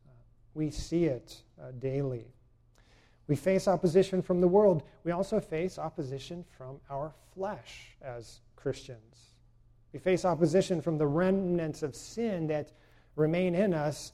We 0.54 0.70
see 0.72 1.06
it 1.06 1.44
uh, 1.62 1.72
daily. 1.80 2.26
We 3.28 3.36
face 3.36 3.68
opposition 3.68 4.22
from 4.22 4.42
the 4.42 4.48
world. 4.48 4.84
We 5.04 5.12
also 5.12 5.40
face 5.40 5.78
opposition 5.78 6.44
from 6.58 6.80
our 6.90 7.14
flesh 7.34 7.96
as 8.02 8.42
Christians. 8.56 9.34
We 9.94 10.00
face 10.00 10.26
opposition 10.26 10.82
from 10.82 10.98
the 10.98 11.08
remnants 11.08 11.84
of 11.84 11.96
sin 11.96 12.48
that 12.48 12.72
remain 13.16 13.56
in 13.56 13.74
us 13.74 14.14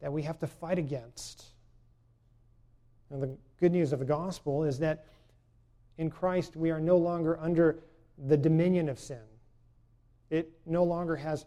that 0.00 0.12
we 0.12 0.22
have 0.22 0.38
to 0.40 0.46
fight 0.46 0.78
against. 0.78 1.46
And 3.10 3.22
the 3.22 3.36
good 3.60 3.72
news 3.72 3.92
of 3.92 4.00
the 4.00 4.04
gospel 4.04 4.64
is 4.64 4.78
that 4.80 5.06
in 5.98 6.10
Christ 6.10 6.56
we 6.56 6.70
are 6.70 6.80
no 6.80 6.96
longer 6.96 7.38
under 7.40 7.78
the 8.26 8.36
dominion 8.36 8.88
of 8.88 8.98
sin. 8.98 9.22
It 10.30 10.50
no 10.66 10.84
longer 10.84 11.16
has 11.16 11.46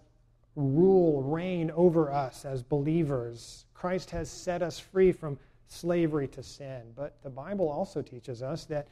rule, 0.55 1.21
reign 1.21 1.71
over 1.71 2.11
us 2.11 2.45
as 2.45 2.63
believers. 2.63 3.65
Christ 3.73 4.09
has 4.11 4.29
set 4.29 4.61
us 4.61 4.79
free 4.79 5.11
from 5.11 5.37
slavery 5.67 6.27
to 6.29 6.43
sin. 6.43 6.81
But 6.95 7.17
the 7.23 7.29
Bible 7.29 7.67
also 7.67 8.01
teaches 8.01 8.41
us 8.41 8.65
that 8.65 8.87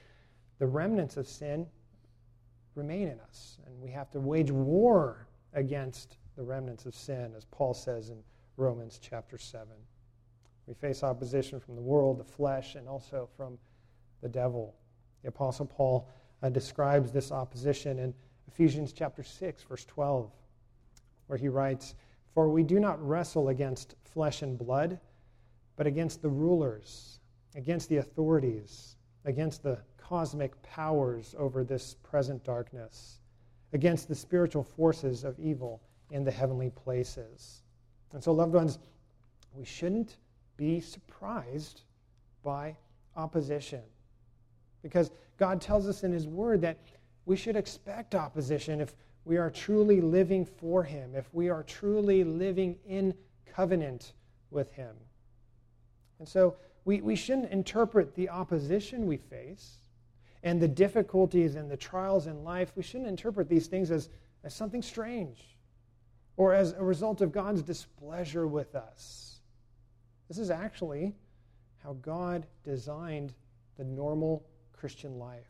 the 0.60 0.68
remnants 0.68 1.18
of 1.18 1.28
sin 1.28 1.68
remain 2.76 3.08
in 3.08 3.20
us. 3.20 3.60
And 3.66 3.80
we 3.82 3.92
have 3.92 4.10
to 4.12 4.20
wage 4.20 4.52
war 4.52 5.28
against 5.54 6.18
the 6.36 6.44
remnants 6.44 6.86
of 6.86 6.96
sin, 6.96 7.34
as 7.38 7.46
Paul 7.46 7.74
says 7.74 8.10
in 8.10 8.18
Romans 8.58 9.00
chapter 9.02 9.38
7. 9.38 9.68
We 10.66 10.74
face 10.74 11.04
opposition 11.04 11.60
from 11.60 11.76
the 11.76 11.82
world, 11.82 12.20
the 12.20 12.24
flesh, 12.24 12.76
and 12.76 12.88
also 12.88 13.30
from 13.38 13.58
the 14.22 14.30
devil. 14.30 14.76
The 15.22 15.30
Apostle 15.30 15.66
Paul 15.66 16.08
uh, 16.44 16.50
describes 16.50 17.12
this 17.12 17.32
opposition 17.32 17.98
in 17.98 18.14
Ephesians 18.48 18.94
chapter 18.94 19.24
6, 19.24 19.64
verse 19.64 19.86
12, 19.86 20.30
where 21.28 21.40
he 21.40 21.48
writes, 21.48 21.96
For 22.34 22.50
we 22.50 22.64
do 22.64 22.80
not 22.80 23.04
wrestle 23.06 23.50
against 23.50 23.96
flesh 24.04 24.42
and 24.42 24.58
blood, 24.58 25.00
but 25.78 25.88
against 25.88 26.22
the 26.22 26.30
rulers, 26.30 27.20
against 27.56 27.90
the 27.90 27.98
authorities, 27.98 28.98
against 29.26 29.64
the 29.64 29.80
cosmic 29.98 30.62
powers 30.62 31.34
over 31.40 31.64
this 31.64 31.96
present 32.04 32.44
darkness, 32.44 33.20
against 33.72 34.08
the 34.08 34.16
spiritual 34.16 34.64
forces 34.64 35.24
of 35.24 35.40
evil 35.40 35.82
in 36.12 36.24
the 36.24 36.32
heavenly 36.32 36.70
places. 36.70 37.64
And 38.12 38.22
so, 38.22 38.34
loved 38.34 38.54
ones, 38.54 38.80
we 39.56 39.66
shouldn't 39.66 40.18
be 40.58 40.82
surprised 40.82 41.82
by 42.44 42.76
opposition. 43.16 43.82
Because 44.84 45.12
God 45.44 45.60
tells 45.60 45.90
us 45.90 46.06
in 46.06 46.14
His 46.14 46.26
Word 46.26 46.62
that 46.62 46.78
we 47.26 47.36
should 47.36 47.58
expect 47.58 48.16
opposition 48.16 48.80
if 48.80 48.96
we 49.26 49.36
are 49.36 49.50
truly 49.50 50.00
living 50.00 50.46
for 50.46 50.84
Him, 50.84 51.16
if 51.16 51.34
we 51.34 51.50
are 51.50 51.64
truly 51.64 52.24
living 52.24 52.78
in 52.88 53.14
covenant 53.46 54.14
with 54.52 54.72
Him. 54.72 54.96
And 56.20 56.26
so 56.26 56.56
we, 56.86 57.02
we 57.02 57.18
shouldn't 57.18 57.52
interpret 57.52 58.16
the 58.16 58.30
opposition 58.30 59.06
we 59.06 59.18
face 59.18 59.80
and 60.44 60.62
the 60.62 60.68
difficulties 60.70 61.56
and 61.56 61.70
the 61.70 61.76
trials 61.76 62.28
in 62.28 62.46
life, 62.46 62.72
we 62.78 62.84
shouldn't 62.84 63.10
interpret 63.10 63.50
these 63.50 63.68
things 63.68 63.92
as, 63.92 64.08
as 64.46 64.54
something 64.54 64.82
strange 64.82 65.58
or 66.38 66.54
as 66.54 66.72
a 66.72 66.84
result 66.86 67.20
of 67.20 67.34
God's 67.34 67.64
displeasure 67.64 68.48
with 68.48 68.76
us. 68.76 69.42
This 70.30 70.38
is 70.38 70.50
actually 70.50 71.14
how 71.84 71.98
God 72.02 72.48
designed 72.64 73.34
the 73.76 73.84
normal 73.84 74.46
Christian 74.74 75.18
life. 75.18 75.48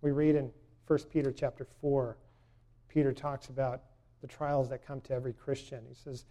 We 0.00 0.10
read 0.10 0.36
in 0.36 0.50
1 0.86 0.98
Peter 1.12 1.32
chapter 1.32 1.66
4, 1.80 2.16
Peter 2.88 3.12
talks 3.12 3.48
about 3.48 3.82
the 4.20 4.26
trials 4.26 4.68
that 4.70 4.86
come 4.86 5.00
to 5.02 5.12
every 5.12 5.32
Christian. 5.32 5.84
He 5.88 5.94
says, 5.94 6.24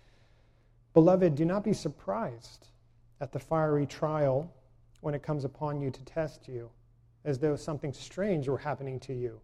Beloved, 0.94 1.36
do 1.36 1.46
not 1.46 1.64
be 1.64 1.74
surprised 1.74 2.68
at 3.22 3.32
the 3.32 3.40
fiery 3.40 3.86
trial 3.86 4.52
when 5.02 5.14
it 5.14 5.24
comes 5.24 5.46
upon 5.46 5.80
you 5.80 5.92
to 5.92 6.04
test 6.06 6.48
you, 6.48 6.70
as 7.24 7.38
though 7.40 7.56
something 7.56 7.94
strange 7.94 8.48
were 8.48 8.58
happening 8.58 9.00
to 9.02 9.14
you. 9.14 9.40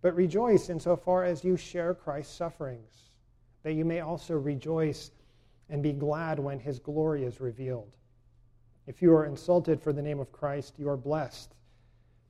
But 0.00 0.16
rejoice 0.16 0.70
insofar 0.70 1.24
as 1.24 1.44
you 1.44 1.56
share 1.56 1.94
Christ's 1.94 2.34
sufferings, 2.34 3.10
that 3.62 3.74
you 3.74 3.84
may 3.84 4.00
also 4.00 4.34
rejoice 4.34 5.10
and 5.68 5.82
be 5.82 5.92
glad 5.92 6.38
when 6.38 6.58
his 6.58 6.78
glory 6.78 7.24
is 7.24 7.40
revealed. 7.40 7.96
If 8.86 9.00
you 9.00 9.14
are 9.14 9.26
insulted 9.26 9.80
for 9.80 9.92
the 9.92 10.02
name 10.02 10.18
of 10.18 10.32
Christ, 10.32 10.74
you 10.78 10.88
are 10.88 10.96
blessed, 10.96 11.54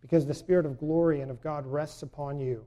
because 0.01 0.27
the 0.27 0.35
Spirit 0.35 0.67
of 0.67 0.79
glory 0.79 1.21
and 1.21 1.31
of 1.31 1.41
God 1.41 1.67
rests 1.67 2.03
upon 2.03 2.41
you. 2.41 2.67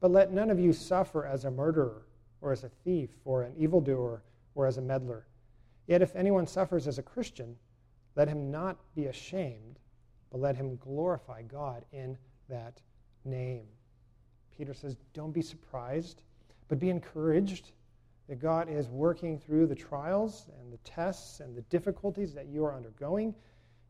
But 0.00 0.12
let 0.12 0.32
none 0.32 0.50
of 0.50 0.60
you 0.60 0.72
suffer 0.72 1.26
as 1.26 1.44
a 1.44 1.50
murderer, 1.50 2.06
or 2.40 2.52
as 2.52 2.64
a 2.64 2.70
thief, 2.84 3.10
or 3.24 3.42
an 3.42 3.54
evildoer, 3.58 4.22
or 4.54 4.66
as 4.66 4.78
a 4.78 4.82
meddler. 4.82 5.26
Yet 5.86 6.02
if 6.02 6.14
anyone 6.14 6.46
suffers 6.46 6.86
as 6.86 6.98
a 6.98 7.02
Christian, 7.02 7.56
let 8.14 8.28
him 8.28 8.50
not 8.50 8.78
be 8.94 9.06
ashamed, 9.06 9.78
but 10.30 10.40
let 10.40 10.56
him 10.56 10.76
glorify 10.76 11.42
God 11.42 11.84
in 11.92 12.16
that 12.48 12.80
name. 13.24 13.66
Peter 14.56 14.74
says, 14.74 14.96
Don't 15.14 15.32
be 15.32 15.42
surprised, 15.42 16.22
but 16.68 16.78
be 16.78 16.90
encouraged 16.90 17.72
that 18.30 18.38
God 18.38 18.68
is 18.68 18.88
working 18.88 19.40
through 19.40 19.66
the 19.66 19.74
trials 19.74 20.46
and 20.60 20.72
the 20.72 20.78
tests 20.78 21.40
and 21.40 21.56
the 21.56 21.62
difficulties 21.62 22.32
that 22.32 22.46
you 22.46 22.64
are 22.64 22.72
undergoing. 22.72 23.34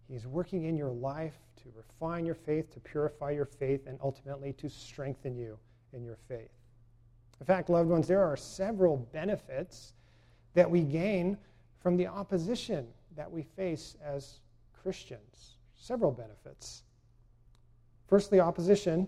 He's 0.08 0.26
working 0.26 0.64
in 0.64 0.78
your 0.78 0.88
life 0.88 1.34
to 1.56 1.64
refine 1.76 2.24
your 2.24 2.34
faith, 2.34 2.72
to 2.72 2.80
purify 2.80 3.32
your 3.32 3.44
faith, 3.44 3.86
and 3.86 3.98
ultimately 4.02 4.54
to 4.54 4.70
strengthen 4.70 5.36
you 5.36 5.58
in 5.92 6.02
your 6.02 6.16
faith. 6.26 6.48
In 7.38 7.44
fact, 7.44 7.68
loved 7.68 7.90
ones, 7.90 8.08
there 8.08 8.24
are 8.24 8.34
several 8.34 8.96
benefits 9.12 9.92
that 10.54 10.70
we 10.70 10.84
gain 10.84 11.36
from 11.82 11.98
the 11.98 12.06
opposition 12.06 12.86
that 13.16 13.30
we 13.30 13.42
face 13.42 13.94
as 14.02 14.40
Christians. 14.82 15.58
Several 15.74 16.12
benefits. 16.12 16.84
Firstly, 18.08 18.40
opposition 18.40 19.06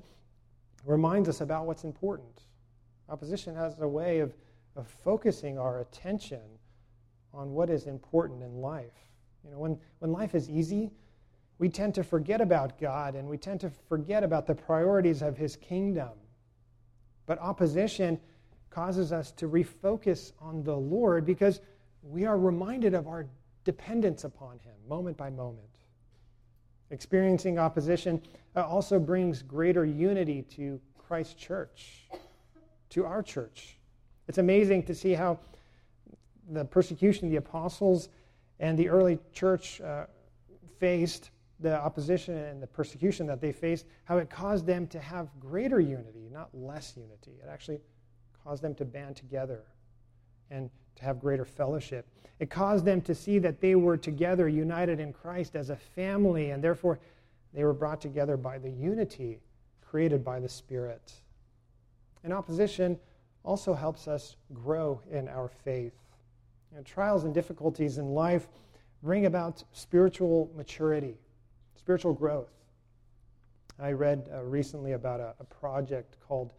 reminds 0.85 1.31
us 1.31 1.41
about 1.41 1.65
what's 1.65 1.85
important. 1.85 2.43
Opposition 3.09 3.57
has 3.57 3.79
a 3.81 3.89
way 3.89 4.19
of 4.19 4.35
of 4.76 4.87
focusing 5.05 5.59
our 5.59 5.81
attention 5.81 6.41
on 7.35 7.52
what 7.52 7.71
is 7.71 7.87
important 7.87 8.43
in 8.43 8.57
life. 8.57 8.93
You 9.45 9.50
know, 9.50 9.59
when, 9.59 9.79
when 9.99 10.12
life 10.12 10.35
is 10.35 10.49
easy, 10.49 10.91
we 11.59 11.69
tend 11.69 11.95
to 11.95 12.05
forget 12.05 12.41
about 12.41 12.79
God 12.79 13.14
and 13.14 13.29
we 13.29 13.37
tend 13.37 13.61
to 13.61 13.71
forget 13.88 14.25
about 14.25 14.47
the 14.47 14.55
priorities 14.55 15.23
of 15.23 15.37
His 15.37 15.57
kingdom. 15.57 16.11
But 17.26 17.38
opposition 17.38 18.19
causes 18.71 19.12
us 19.12 19.33
to 19.33 19.49
refocus 19.49 20.33
on 20.41 20.64
the 20.64 20.76
Lord 20.76 21.25
because 21.25 21.61
we 22.02 22.25
are 22.25 22.38
reminded 22.38 22.95
of 22.95 23.07
our 23.07 23.26
dependence 23.64 24.25
upon 24.25 24.59
Him 24.59 24.75
moment 24.88 25.17
by 25.17 25.31
moment. 25.31 25.69
Experiencing 26.91 27.59
opposition 27.59 28.21
uh, 28.55 28.67
also 28.67 28.99
brings 28.99 29.43
greater 29.43 29.85
unity 29.85 30.43
to 30.43 30.81
Christ's 30.99 31.35
church, 31.35 32.09
to 32.91 33.05
our 33.05 33.23
church. 33.23 33.79
It's 34.33 34.39
amazing 34.39 34.85
to 34.85 34.95
see 34.95 35.12
how 35.12 35.39
the 36.53 36.65
persecution 36.65 37.29
the 37.29 37.37
apostles 37.37 38.09
and 38.61 38.79
the 38.79 38.89
early 38.89 39.19
church 39.35 39.79
uh, 39.83 40.07
faced, 40.81 41.33
the 41.61 41.79
opposition 41.79 42.39
and 42.39 42.62
the 42.62 42.67
persecution 42.67 43.27
that 43.27 43.43
they 43.43 43.53
faced, 43.53 43.85
how 44.05 44.17
it 44.17 44.31
caused 44.31 44.65
them 44.65 44.87
to 44.87 44.99
have 44.99 45.29
greater 45.39 45.81
unity, 45.81 46.31
not 46.33 46.49
less 46.55 46.95
unity. 46.97 47.33
It 47.45 47.51
actually 47.51 47.79
caused 48.43 48.62
them 48.62 48.75
to 48.77 48.87
band 48.87 49.17
together 49.17 49.65
and 50.51 50.71
to 50.97 51.05
have 51.05 51.21
greater 51.21 51.45
fellowship. 51.45 52.07
It 52.39 52.49
caused 52.49 52.87
them 52.87 53.03
to 53.03 53.15
see 53.15 53.39
that 53.39 53.61
they 53.61 53.75
were 53.75 53.99
together, 53.99 54.49
united 54.49 54.99
in 54.99 55.12
Christ 55.12 55.57
as 55.57 55.69
a 55.69 55.77
family, 55.77 56.53
and 56.53 56.65
therefore 56.65 57.01
they 57.53 57.65
were 57.65 57.75
brought 57.75 58.01
together 58.01 58.39
by 58.39 58.57
the 58.57 58.71
unity 58.71 59.41
created 59.85 60.25
by 60.25 60.41
the 60.41 60.49
Spirit. 60.49 61.12
In 62.25 62.33
opposition, 62.33 62.99
also 63.44 63.75
helps 63.75 64.08
us 64.08 64.37
grow 64.52 65.00
in 65.11 65.28
our 65.28 65.49
faith. 65.49 65.94
Trials 66.84 67.25
and 67.25 67.34
difficulties 67.34 67.99
in 67.99 68.06
life 68.06 68.49
bring 69.02 69.26
about 69.26 69.62
spiritual 69.72 70.50
maturity, 70.56 71.16
spiritual 71.75 72.14
growth. 72.14 72.52
I 73.78 73.92
read 73.92 74.28
uh, 74.32 74.42
recently 74.42 74.92
about 74.92 75.20
a, 75.20 75.34
a, 75.40 75.44
project 75.44 76.16
called 76.20 76.52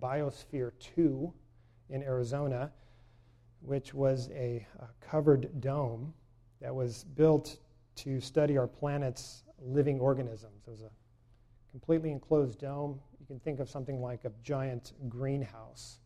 Biosphere 0.00 0.72
2 0.96 1.32
in 1.90 2.02
Arizona, 2.02 2.72
which 3.60 3.94
was 3.94 4.30
a, 4.30 4.66
a 4.80 4.88
covered 5.00 5.60
dome 5.60 6.12
that 6.60 6.74
was 6.74 7.04
built 7.14 7.58
to 7.96 8.20
study 8.20 8.58
our 8.58 8.66
planet's 8.66 9.44
living 9.60 10.00
organisms. 10.00 10.64
It 10.66 10.70
was 10.70 10.82
a 10.82 10.90
completely 11.70 12.10
enclosed 12.10 12.58
dome. 12.58 12.98
You 13.20 13.26
can 13.26 13.38
think 13.40 13.60
of 13.60 13.68
something 13.68 14.00
like 14.02 14.24
a 14.24 14.32
giant 14.42 14.92
greenhouse. 15.08 15.98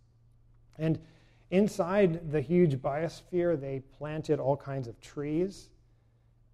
And 0.80 0.98
inside 1.50 2.32
the 2.32 2.40
huge 2.40 2.76
biosphere, 2.76 3.60
they 3.60 3.82
planted 3.98 4.40
all 4.40 4.56
kinds 4.56 4.88
of 4.88 4.98
trees. 5.00 5.68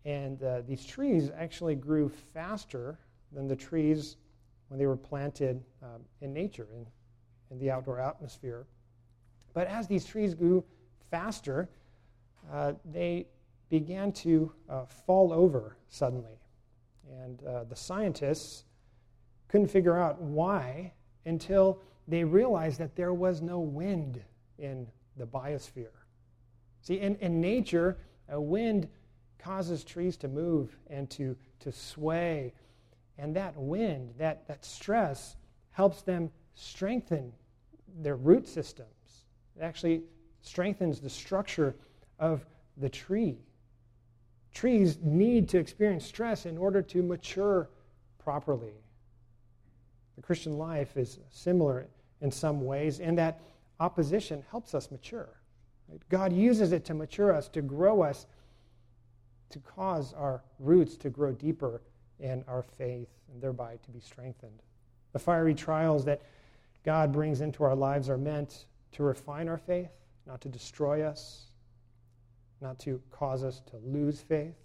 And 0.04 0.42
uh, 0.42 0.62
these 0.66 0.84
trees 0.84 1.30
actually 1.36 1.76
grew 1.76 2.10
faster 2.34 2.98
than 3.32 3.46
the 3.46 3.56
trees 3.56 4.16
when 4.68 4.78
they 4.78 4.86
were 4.86 4.96
planted 4.96 5.62
um, 5.82 6.02
in 6.20 6.34
nature, 6.34 6.66
in, 6.74 6.86
in 7.50 7.58
the 7.58 7.70
outdoor 7.70 8.00
atmosphere. 8.00 8.66
But 9.54 9.68
as 9.68 9.86
these 9.86 10.04
trees 10.04 10.34
grew 10.34 10.64
faster, 11.10 11.68
uh, 12.52 12.72
they 12.84 13.26
began 13.68 14.12
to 14.12 14.52
uh, 14.68 14.84
fall 14.84 15.32
over 15.32 15.76
suddenly. 15.88 16.38
And 17.22 17.42
uh, 17.44 17.64
the 17.64 17.76
scientists 17.76 18.64
couldn't 19.48 19.68
figure 19.68 19.96
out 19.96 20.20
why 20.20 20.92
until 21.24 21.80
they 22.08 22.24
realized 22.24 22.78
that 22.78 22.94
there 22.96 23.14
was 23.14 23.42
no 23.42 23.58
wind 23.60 24.22
in 24.58 24.86
the 25.16 25.26
biosphere. 25.26 25.88
See, 26.82 27.00
in, 27.00 27.16
in 27.16 27.40
nature, 27.40 27.98
a 28.28 28.40
wind 28.40 28.88
causes 29.38 29.84
trees 29.84 30.16
to 30.18 30.28
move 30.28 30.76
and 30.88 31.10
to, 31.10 31.36
to 31.60 31.72
sway. 31.72 32.52
And 33.18 33.34
that 33.36 33.56
wind, 33.56 34.14
that, 34.18 34.46
that 34.48 34.64
stress, 34.64 35.36
helps 35.70 36.02
them 36.02 36.30
strengthen 36.54 37.32
their 38.00 38.16
root 38.16 38.46
systems. 38.46 39.24
It 39.56 39.62
actually 39.62 40.02
strengthens 40.42 41.00
the 41.00 41.10
structure 41.10 41.74
of 42.18 42.44
the 42.76 42.88
tree. 42.88 43.38
Trees 44.52 44.98
need 45.02 45.48
to 45.50 45.58
experience 45.58 46.06
stress 46.06 46.46
in 46.46 46.56
order 46.56 46.82
to 46.82 47.02
mature 47.02 47.68
properly. 48.18 48.74
The 50.16 50.22
Christian 50.22 50.56
life 50.56 50.96
is 50.96 51.18
similar 51.30 51.88
in 52.20 52.30
some 52.30 52.64
ways 52.64 53.00
and 53.00 53.18
that 53.18 53.40
opposition 53.80 54.42
helps 54.50 54.74
us 54.74 54.90
mature. 54.90 55.28
God 56.08 56.32
uses 56.32 56.72
it 56.72 56.84
to 56.86 56.94
mature 56.94 57.32
us, 57.32 57.48
to 57.48 57.62
grow 57.62 58.02
us, 58.02 58.26
to 59.50 59.58
cause 59.60 60.12
our 60.14 60.42
roots 60.58 60.96
to 60.96 61.10
grow 61.10 61.32
deeper 61.32 61.82
in 62.18 62.44
our 62.48 62.62
faith 62.62 63.08
and 63.32 63.40
thereby 63.40 63.78
to 63.84 63.90
be 63.90 64.00
strengthened. 64.00 64.62
The 65.12 65.18
fiery 65.18 65.54
trials 65.54 66.04
that 66.06 66.22
God 66.84 67.12
brings 67.12 67.40
into 67.40 67.64
our 67.64 67.74
lives 67.74 68.08
are 68.08 68.18
meant 68.18 68.66
to 68.92 69.02
refine 69.02 69.48
our 69.48 69.58
faith, 69.58 69.90
not 70.26 70.40
to 70.40 70.48
destroy 70.48 71.02
us, 71.02 71.46
not 72.60 72.78
to 72.80 73.00
cause 73.10 73.44
us 73.44 73.60
to 73.70 73.76
lose 73.76 74.20
faith. 74.20 74.56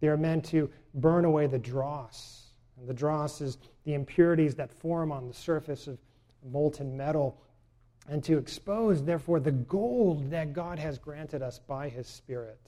They 0.00 0.08
are 0.08 0.16
meant 0.16 0.44
to 0.46 0.70
burn 0.94 1.24
away 1.24 1.46
the 1.46 1.58
dross. 1.58 2.52
And 2.78 2.88
the 2.88 2.94
dross 2.94 3.40
is 3.40 3.58
the 3.84 3.94
impurities 3.94 4.54
that 4.54 4.72
form 4.72 5.10
on 5.10 5.26
the 5.26 5.34
surface 5.34 5.88
of 5.88 5.98
molten 6.44 6.96
metal, 6.96 7.40
and 8.08 8.24
to 8.24 8.38
expose, 8.38 9.04
therefore, 9.04 9.40
the 9.40 9.52
gold 9.52 10.30
that 10.30 10.52
God 10.52 10.78
has 10.78 10.98
granted 10.98 11.42
us 11.42 11.58
by 11.58 11.88
His 11.88 12.06
Spirit. 12.06 12.60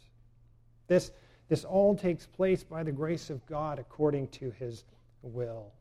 This, 0.87 1.13
this 1.49 1.65
all 1.65 1.97
takes 1.97 2.27
place 2.27 2.63
by 2.63 2.83
the 2.83 2.93
grace 2.93 3.31
of 3.31 3.45
God 3.47 3.79
according 3.79 4.29
to 4.29 4.51
His 4.51 4.85
will. 5.23 5.73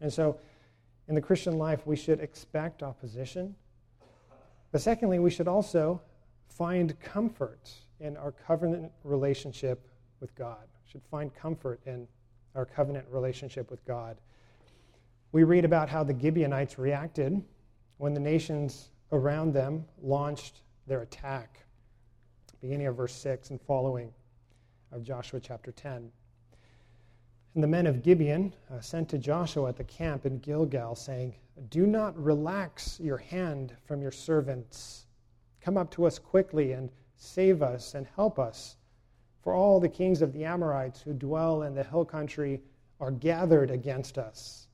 And 0.00 0.12
so, 0.12 0.38
in 1.08 1.14
the 1.14 1.20
Christian 1.20 1.58
life, 1.58 1.86
we 1.86 1.96
should 1.96 2.20
expect 2.20 2.82
opposition. 2.82 3.54
But 4.70 4.80
secondly, 4.80 5.18
we 5.18 5.30
should 5.30 5.48
also 5.48 6.00
find 6.48 6.98
comfort 7.00 7.70
in 8.00 8.16
our 8.16 8.32
covenant 8.32 8.92
relationship 9.04 9.86
with 10.20 10.34
God. 10.34 10.62
We 10.84 10.90
should 10.90 11.02
find 11.10 11.34
comfort 11.34 11.80
in 11.86 12.06
our 12.54 12.64
covenant 12.64 13.06
relationship 13.10 13.70
with 13.70 13.84
God. 13.84 14.16
We 15.32 15.44
read 15.44 15.64
about 15.64 15.88
how 15.88 16.04
the 16.04 16.18
Gibeonites 16.18 16.78
reacted 16.78 17.42
when 17.96 18.12
the 18.12 18.20
nations 18.20 18.90
around 19.12 19.54
them 19.54 19.86
launched 20.02 20.60
their 20.86 21.00
attack, 21.00 21.64
beginning 22.60 22.86
of 22.86 22.96
verse 22.96 23.14
6 23.14 23.48
and 23.48 23.58
following 23.62 24.12
of 24.92 25.02
Joshua 25.02 25.40
chapter 25.40 25.72
10. 25.72 26.12
And 27.54 27.62
the 27.62 27.68
men 27.68 27.86
of 27.86 28.02
Gibeon 28.02 28.54
uh, 28.70 28.80
sent 28.80 29.08
to 29.08 29.18
Joshua 29.18 29.70
at 29.70 29.76
the 29.78 29.84
camp 29.84 30.26
in 30.26 30.38
Gilgal, 30.38 30.96
saying, 30.96 31.34
Do 31.70 31.86
not 31.86 32.14
relax 32.22 33.00
your 33.00 33.18
hand 33.18 33.74
from 33.86 34.02
your 34.02 34.12
servants. 34.12 35.06
Come 35.62 35.78
up 35.78 35.90
to 35.92 36.04
us 36.04 36.18
quickly 36.18 36.72
and 36.72 36.90
save 37.16 37.62
us 37.62 37.94
and 37.94 38.06
help 38.16 38.38
us. 38.38 38.76
For 39.42 39.54
all 39.54 39.80
the 39.80 39.88
kings 39.88 40.20
of 40.20 40.34
the 40.34 40.44
Amorites 40.44 41.00
who 41.00 41.14
dwell 41.14 41.62
in 41.62 41.74
the 41.74 41.84
hill 41.84 42.04
country 42.04 42.60
are 43.00 43.10
gathered 43.10 43.70
against 43.70 44.18
us. 44.18 44.68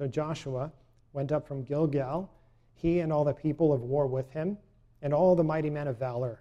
So 0.00 0.06
Joshua 0.06 0.72
went 1.12 1.30
up 1.30 1.46
from 1.46 1.62
Gilgal, 1.62 2.32
he 2.72 3.00
and 3.00 3.12
all 3.12 3.22
the 3.22 3.34
people 3.34 3.70
of 3.70 3.82
war 3.82 4.06
with 4.06 4.30
him, 4.30 4.56
and 5.02 5.12
all 5.12 5.36
the 5.36 5.44
mighty 5.44 5.68
men 5.68 5.88
of 5.88 5.98
valor. 5.98 6.40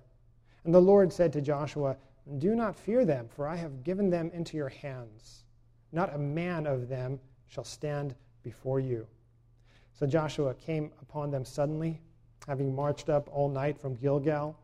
And 0.63 0.73
the 0.73 0.79
Lord 0.79 1.11
said 1.11 1.33
to 1.33 1.41
Joshua, 1.41 1.97
Do 2.37 2.55
not 2.55 2.79
fear 2.79 3.03
them, 3.03 3.27
for 3.27 3.49
I 3.49 3.57
have 3.57 3.83
given 3.83 4.09
them 4.09 4.31
into 4.33 4.55
your 4.55 4.69
hands. 4.69 5.43
Not 5.91 6.15
a 6.15 6.17
man 6.17 6.67
of 6.67 6.87
them 6.87 7.19
shall 7.49 7.65
stand 7.65 8.15
before 8.43 8.79
you. 8.79 9.05
So 9.91 10.07
Joshua 10.07 10.53
came 10.53 10.93
upon 11.01 11.29
them 11.29 11.43
suddenly, 11.43 11.99
having 12.47 12.73
marched 12.73 13.09
up 13.09 13.27
all 13.29 13.49
night 13.49 13.77
from 13.77 13.95
Gilgal. 13.95 14.57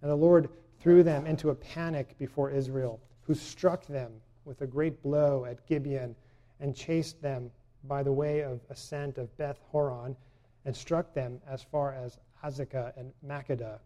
And 0.00 0.10
the 0.10 0.16
Lord 0.16 0.48
threw 0.80 1.04
them 1.04 1.26
into 1.26 1.50
a 1.50 1.54
panic 1.54 2.18
before 2.18 2.50
Israel, 2.50 3.00
who 3.20 3.34
struck 3.34 3.86
them 3.86 4.10
with 4.44 4.62
a 4.62 4.66
great 4.66 5.00
blow 5.00 5.44
at 5.44 5.64
Gibeon 5.68 6.16
and 6.58 6.74
chased 6.74 7.22
them 7.22 7.52
by 7.84 8.02
the 8.02 8.12
way 8.12 8.40
of 8.40 8.60
ascent 8.70 9.18
of 9.18 9.36
Beth 9.36 9.58
Horon 9.70 10.16
and 10.64 10.76
struck 10.76 11.12
them 11.14 11.40
as 11.48 11.62
far 11.62 11.94
as 11.94 12.18
Azekah 12.44 12.92
and 12.96 13.12
Makkedah. 13.26 13.78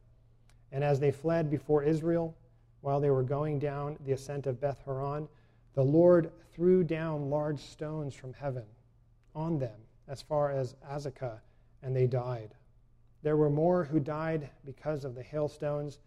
And 0.73 0.85
as 0.85 1.01
they 1.01 1.11
fled 1.11 1.51
before 1.51 1.83
Israel, 1.83 2.37
while 2.81 3.01
they 3.01 3.11
were 3.11 3.23
going 3.23 3.59
down 3.59 3.97
the 4.05 4.13
ascent 4.13 4.47
of 4.47 4.61
Beth 4.61 4.81
Horon, 4.85 5.29
the 5.75 5.83
Lord 5.83 6.31
threw 6.53 6.85
down 6.85 7.31
large 7.31 7.61
stones 7.61 8.15
from 8.15 8.33
heaven 8.33 8.65
on 9.35 9.59
them 9.59 9.79
as 10.09 10.23
far 10.23 10.51
as 10.51 10.75
Azekah, 10.91 11.41
and 11.83 11.95
they 11.95 12.07
died. 12.07 12.55
There 13.23 13.37
were 13.37 13.51
more 13.51 13.85
who 13.85 14.01
died 14.01 14.51
because 14.65 15.05
of 15.05 15.15
the 15.15 15.23
hailstones 15.23 15.99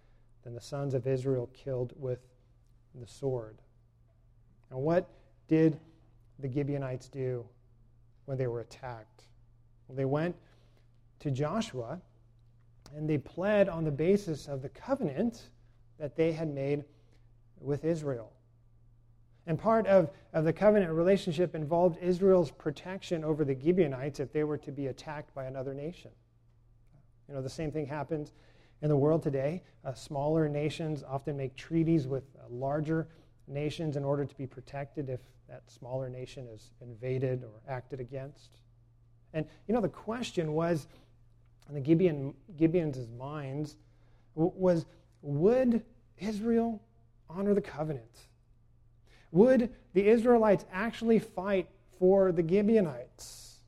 than 0.43 0.53
the 0.53 0.61
sons 0.61 0.93
of 0.93 1.05
Israel 1.05 1.49
killed 1.53 1.93
with 1.97 2.19
the 2.95 3.07
sword. 3.07 3.57
And 4.71 4.79
what 4.79 5.09
did 5.47 5.79
the 6.39 6.51
Gibeonites 6.51 7.09
do 7.09 7.45
when 8.29 8.37
they 8.37 8.45
were 8.45 8.59
attacked? 8.59 9.23
They 9.89 10.05
went 10.05 10.35
to 11.21 11.31
Joshua 11.31 11.99
and 12.95 13.09
they 13.09 13.17
pled 13.17 13.67
on 13.67 13.83
the 13.83 13.91
basis 13.91 14.47
of 14.47 14.61
the 14.61 14.69
covenant 14.69 15.49
that 15.97 16.15
they 16.15 16.31
had 16.31 16.53
made 16.53 16.83
with 17.59 17.83
Israel. 17.83 18.31
And 19.47 19.57
part 19.57 19.87
of, 19.87 20.11
of 20.31 20.45
the 20.45 20.53
covenant 20.53 20.91
relationship 20.91 21.55
involved 21.55 21.97
Israel's 22.03 22.51
protection 22.51 23.23
over 23.23 23.43
the 23.43 23.59
Gibeonites 23.59 24.19
if 24.19 24.31
they 24.31 24.43
were 24.43 24.59
to 24.59 24.71
be 24.71 24.87
attacked 24.87 25.33
by 25.33 25.45
another 25.45 25.73
nation. 25.73 26.11
You 27.27 27.33
know, 27.33 27.41
the 27.41 27.49
same 27.49 27.71
thing 27.71 27.87
happens 27.87 28.33
in 28.83 28.89
the 28.89 28.95
world 28.95 29.23
today. 29.23 29.63
Uh, 29.83 29.95
smaller 29.95 30.47
nations 30.47 31.03
often 31.03 31.35
make 31.35 31.55
treaties 31.55 32.05
with 32.05 32.25
uh, 32.37 32.43
larger 32.47 33.07
nations 33.49 33.97
in 33.97 34.03
order 34.03 34.25
to 34.25 34.35
be 34.35 34.47
protected 34.47 35.09
if 35.09 35.19
that 35.47 35.63
smaller 35.69 36.09
nation 36.09 36.47
is 36.47 36.71
invaded 36.81 37.43
or 37.43 37.61
acted 37.67 37.99
against. 37.99 38.59
And, 39.33 39.45
you 39.67 39.73
know, 39.73 39.81
the 39.81 39.89
question 39.89 40.53
was, 40.53 40.87
in 41.67 41.75
the 41.75 41.81
Gibeon, 41.81 42.33
Gibeons' 42.57 43.09
minds, 43.17 43.75
was 44.35 44.85
would 45.21 45.83
Israel 46.17 46.81
honor 47.29 47.53
the 47.53 47.61
covenant? 47.61 48.27
Would 49.31 49.69
the 49.93 50.07
Israelites 50.07 50.65
actually 50.71 51.19
fight 51.19 51.67
for 51.99 52.31
the 52.31 52.47
Gibeonites? 52.47 53.61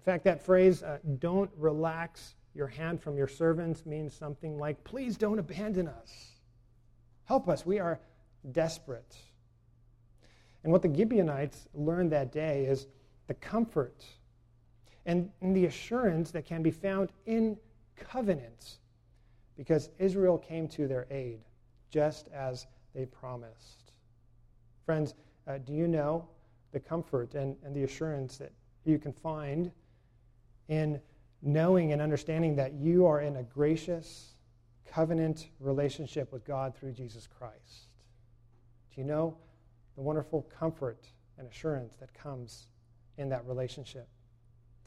In 0.00 0.04
fact, 0.04 0.24
that 0.24 0.44
phrase, 0.44 0.82
uh, 0.82 0.98
don't 1.18 1.50
relax 1.56 2.34
your 2.54 2.66
hand 2.66 3.00
from 3.00 3.16
your 3.16 3.28
servants, 3.28 3.86
means 3.86 4.12
something 4.12 4.58
like, 4.58 4.82
please 4.84 5.16
don't 5.16 5.38
abandon 5.38 5.88
us. 5.88 6.32
Help 7.24 7.48
us. 7.48 7.64
We 7.64 7.78
are 7.78 7.98
desperate. 8.50 9.16
And 10.64 10.72
what 10.72 10.82
the 10.82 10.92
Gibeonites 10.92 11.66
learned 11.74 12.12
that 12.12 12.32
day 12.32 12.64
is 12.64 12.86
the 13.26 13.34
comfort 13.34 14.04
and, 15.06 15.30
the 15.40 15.66
assurance 15.66 16.30
that 16.30 16.44
can 16.44 16.62
be 16.62 16.70
found 16.70 17.10
in 17.26 17.56
covenants 17.96 18.78
because 19.56 19.90
Israel 19.98 20.38
came 20.38 20.68
to 20.68 20.86
their 20.86 21.06
aid 21.10 21.40
just 21.90 22.28
as 22.28 22.66
they 22.94 23.04
promised. 23.04 23.92
Friends, 24.86 25.14
uh, 25.46 25.58
do 25.58 25.72
you 25.72 25.88
know 25.88 26.28
the 26.72 26.80
comfort 26.80 27.34
and, 27.34 27.56
and 27.64 27.74
the 27.74 27.84
assurance 27.84 28.38
that 28.38 28.52
you 28.84 28.98
can 28.98 29.12
find 29.12 29.70
in 30.68 31.00
knowing 31.42 31.92
and 31.92 32.00
understanding 32.00 32.56
that 32.56 32.72
you 32.74 33.06
are 33.06 33.20
in 33.20 33.36
a 33.36 33.42
gracious 33.42 34.34
covenant 34.86 35.48
relationship 35.58 36.32
with 36.32 36.44
God 36.44 36.74
through 36.74 36.92
Jesus 36.92 37.26
Christ? 37.26 37.91
Do 38.94 39.00
you 39.00 39.06
know 39.06 39.36
the 39.96 40.02
wonderful 40.02 40.46
comfort 40.58 41.06
and 41.38 41.48
assurance 41.48 41.96
that 41.96 42.12
comes 42.12 42.68
in 43.16 43.28
that 43.30 43.46
relationship? 43.46 44.06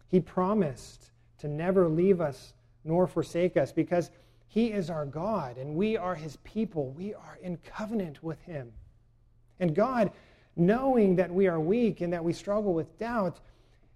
He 0.07 0.19
promised 0.19 1.11
to 1.39 1.47
never 1.47 1.87
leave 1.87 2.21
us 2.21 2.53
nor 2.83 3.07
forsake 3.07 3.57
us 3.57 3.71
because 3.71 4.11
He 4.47 4.71
is 4.71 4.89
our 4.89 5.05
God 5.05 5.57
and 5.57 5.75
we 5.75 5.97
are 5.97 6.15
His 6.15 6.37
people. 6.43 6.91
We 6.91 7.13
are 7.13 7.39
in 7.41 7.57
covenant 7.57 8.23
with 8.23 8.41
Him. 8.43 8.71
And 9.59 9.75
God, 9.75 10.11
knowing 10.55 11.15
that 11.15 11.31
we 11.31 11.47
are 11.47 11.59
weak 11.59 12.01
and 12.01 12.13
that 12.13 12.23
we 12.23 12.33
struggle 12.33 12.73
with 12.73 12.97
doubt, 12.99 13.39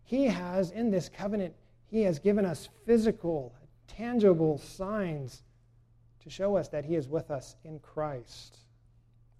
He 0.03 0.25
has, 0.25 0.71
in 0.71 0.89
this 0.89 1.07
covenant, 1.07 1.53
He 1.87 2.01
has 2.01 2.17
given 2.17 2.45
us 2.45 2.67
physical, 2.85 3.53
tangible 3.87 4.57
signs 4.57 5.43
to 6.23 6.29
show 6.29 6.57
us 6.57 6.67
that 6.69 6.85
He 6.85 6.95
is 6.95 7.07
with 7.07 7.29
us 7.29 7.55
in 7.63 7.79
Christ. 7.79 8.57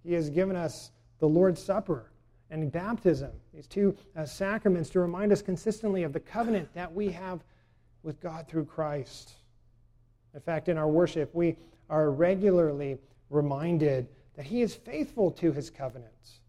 He 0.10 0.16
has 0.16 0.32
given 0.32 0.56
us 0.56 0.90
the 1.20 1.30
Lord's 1.30 1.62
Supper 1.62 2.10
and 2.50 2.72
baptism, 2.72 3.30
these 3.54 3.68
two 3.68 3.96
uh, 4.16 4.26
sacraments, 4.26 4.90
to 4.90 5.00
remind 5.00 5.32
us 5.32 5.44
consistently 5.44 6.02
of 6.02 6.14
the 6.14 6.20
covenant 6.20 6.74
that 6.74 6.92
we 6.92 7.12
have 7.12 7.44
with 8.02 8.20
God 8.20 8.48
through 8.48 8.66
Christ. 8.66 9.34
In 10.34 10.40
fact, 10.40 10.68
in 10.68 10.80
our 10.80 10.88
worship, 10.88 11.30
we 11.36 11.58
are 11.92 12.10
regularly 12.10 12.98
reminded 13.30 14.08
that 14.36 14.46
he 14.46 14.64
is 14.64 14.74
faithful 14.74 15.30
to 15.30 15.52
his 15.52 15.70
covenants, 15.70 16.40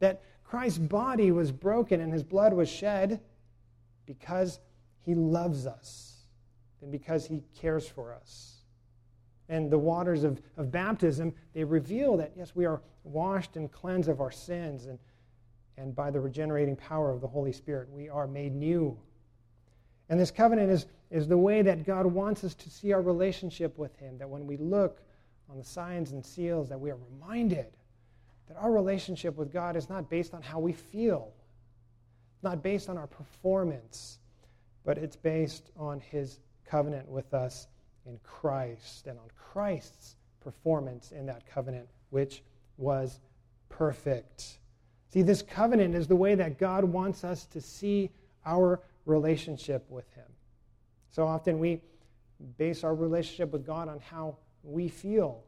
that 0.00 0.22
Christ's 0.44 0.76
body 0.76 1.30
was 1.30 1.50
broken 1.50 2.02
and 2.02 2.12
his 2.12 2.22
blood 2.22 2.52
was 2.52 2.68
shed 2.68 3.18
because 4.04 4.60
he 5.00 5.14
loves 5.14 5.66
us 5.66 6.26
and 6.82 6.92
because 6.92 7.24
he 7.24 7.44
cares 7.58 7.88
for 7.88 8.12
us. 8.12 8.53
And 9.48 9.70
the 9.70 9.78
waters 9.78 10.24
of, 10.24 10.40
of 10.56 10.70
baptism, 10.70 11.34
they 11.52 11.64
reveal 11.64 12.16
that, 12.16 12.32
yes, 12.36 12.52
we 12.54 12.64
are 12.64 12.80
washed 13.04 13.56
and 13.56 13.70
cleansed 13.70 14.08
of 14.08 14.20
our 14.20 14.30
sins. 14.30 14.86
And, 14.86 14.98
and 15.76 15.94
by 15.94 16.10
the 16.10 16.20
regenerating 16.20 16.76
power 16.76 17.10
of 17.10 17.20
the 17.20 17.28
Holy 17.28 17.52
Spirit, 17.52 17.90
we 17.90 18.08
are 18.08 18.26
made 18.26 18.54
new. 18.54 18.96
And 20.08 20.18
this 20.18 20.30
covenant 20.30 20.70
is, 20.70 20.86
is 21.10 21.28
the 21.28 21.38
way 21.38 21.62
that 21.62 21.84
God 21.84 22.06
wants 22.06 22.44
us 22.44 22.54
to 22.54 22.70
see 22.70 22.92
our 22.92 23.02
relationship 23.02 23.76
with 23.78 23.96
Him, 23.96 24.18
that 24.18 24.28
when 24.28 24.46
we 24.46 24.56
look 24.56 25.02
on 25.50 25.58
the 25.58 25.64
signs 25.64 26.12
and 26.12 26.24
seals, 26.24 26.68
that 26.68 26.80
we 26.80 26.90
are 26.90 26.98
reminded 27.12 27.66
that 28.48 28.56
our 28.58 28.72
relationship 28.72 29.36
with 29.36 29.52
God 29.52 29.76
is 29.76 29.88
not 29.88 30.08
based 30.10 30.34
on 30.34 30.42
how 30.42 30.58
we 30.58 30.72
feel, 30.72 31.32
not 32.42 32.62
based 32.62 32.88
on 32.88 32.98
our 32.98 33.06
performance, 33.06 34.18
but 34.84 34.98
it's 34.98 35.16
based 35.16 35.70
on 35.76 36.00
His 36.00 36.40
covenant 36.66 37.08
with 37.08 37.32
us 37.34 37.66
in 38.06 38.18
Christ 38.22 39.06
and 39.06 39.18
on 39.18 39.26
Christ's 39.36 40.16
performance 40.40 41.12
in 41.12 41.26
that 41.26 41.46
covenant, 41.46 41.88
which 42.10 42.42
was 42.76 43.20
perfect. 43.68 44.58
See, 45.08 45.22
this 45.22 45.42
covenant 45.42 45.94
is 45.94 46.06
the 46.06 46.16
way 46.16 46.34
that 46.34 46.58
God 46.58 46.84
wants 46.84 47.24
us 47.24 47.46
to 47.46 47.60
see 47.60 48.10
our 48.44 48.80
relationship 49.06 49.84
with 49.88 50.10
Him. 50.14 50.24
So 51.10 51.26
often 51.26 51.58
we 51.58 51.80
base 52.58 52.84
our 52.84 52.94
relationship 52.94 53.52
with 53.52 53.66
God 53.66 53.88
on 53.88 54.00
how 54.00 54.36
we 54.62 54.88
feel. 54.88 55.44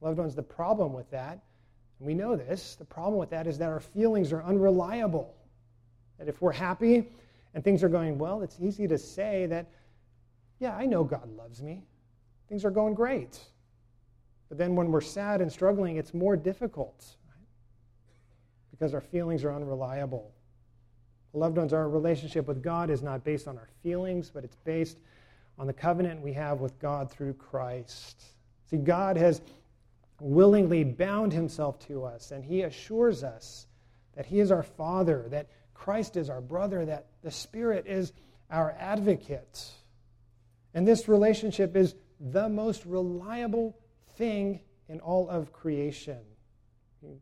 Loved 0.00 0.18
ones, 0.18 0.34
the 0.34 0.42
problem 0.42 0.92
with 0.92 1.10
that, 1.10 1.40
and 1.98 2.06
we 2.06 2.14
know 2.14 2.34
this, 2.34 2.76
the 2.76 2.84
problem 2.84 3.18
with 3.18 3.30
that 3.30 3.46
is 3.46 3.58
that 3.58 3.68
our 3.68 3.80
feelings 3.80 4.32
are 4.32 4.42
unreliable. 4.42 5.34
That 6.18 6.28
if 6.28 6.40
we're 6.40 6.52
happy 6.52 7.06
and 7.54 7.62
things 7.62 7.84
are 7.84 7.88
going 7.88 8.16
well, 8.16 8.40
it's 8.40 8.56
easy 8.58 8.88
to 8.88 8.96
say 8.96 9.46
that, 9.46 9.66
yeah, 10.60 10.76
I 10.76 10.86
know 10.86 11.02
God 11.02 11.28
loves 11.36 11.62
me. 11.62 11.82
Things 12.48 12.64
are 12.64 12.70
going 12.70 12.94
great. 12.94 13.40
But 14.48 14.58
then 14.58 14.76
when 14.76 14.92
we're 14.92 15.00
sad 15.00 15.40
and 15.40 15.50
struggling, 15.50 15.96
it's 15.96 16.12
more 16.12 16.36
difficult 16.36 17.16
right? 17.28 17.46
because 18.70 18.92
our 18.94 19.00
feelings 19.00 19.42
are 19.42 19.52
unreliable. 19.52 20.32
Loved 21.32 21.56
ones, 21.56 21.72
our 21.72 21.88
relationship 21.88 22.46
with 22.46 22.62
God 22.62 22.90
is 22.90 23.02
not 23.02 23.24
based 23.24 23.48
on 23.48 23.56
our 23.56 23.68
feelings, 23.82 24.30
but 24.32 24.44
it's 24.44 24.56
based 24.64 24.98
on 25.58 25.66
the 25.66 25.72
covenant 25.72 26.20
we 26.20 26.32
have 26.32 26.60
with 26.60 26.78
God 26.78 27.10
through 27.10 27.34
Christ. 27.34 28.22
See, 28.68 28.76
God 28.76 29.16
has 29.16 29.40
willingly 30.20 30.84
bound 30.84 31.32
himself 31.32 31.78
to 31.86 32.04
us, 32.04 32.32
and 32.32 32.44
he 32.44 32.62
assures 32.62 33.22
us 33.22 33.66
that 34.16 34.26
he 34.26 34.40
is 34.40 34.50
our 34.50 34.64
Father, 34.64 35.26
that 35.30 35.48
Christ 35.72 36.16
is 36.16 36.28
our 36.28 36.40
brother, 36.40 36.84
that 36.84 37.06
the 37.22 37.30
Spirit 37.30 37.86
is 37.86 38.12
our 38.50 38.74
advocate. 38.78 39.70
And 40.74 40.86
this 40.86 41.08
relationship 41.08 41.76
is 41.76 41.94
the 42.20 42.48
most 42.48 42.84
reliable 42.86 43.76
thing 44.16 44.60
in 44.88 45.00
all 45.00 45.28
of 45.28 45.52
creation. 45.52 46.18
You 47.02 47.20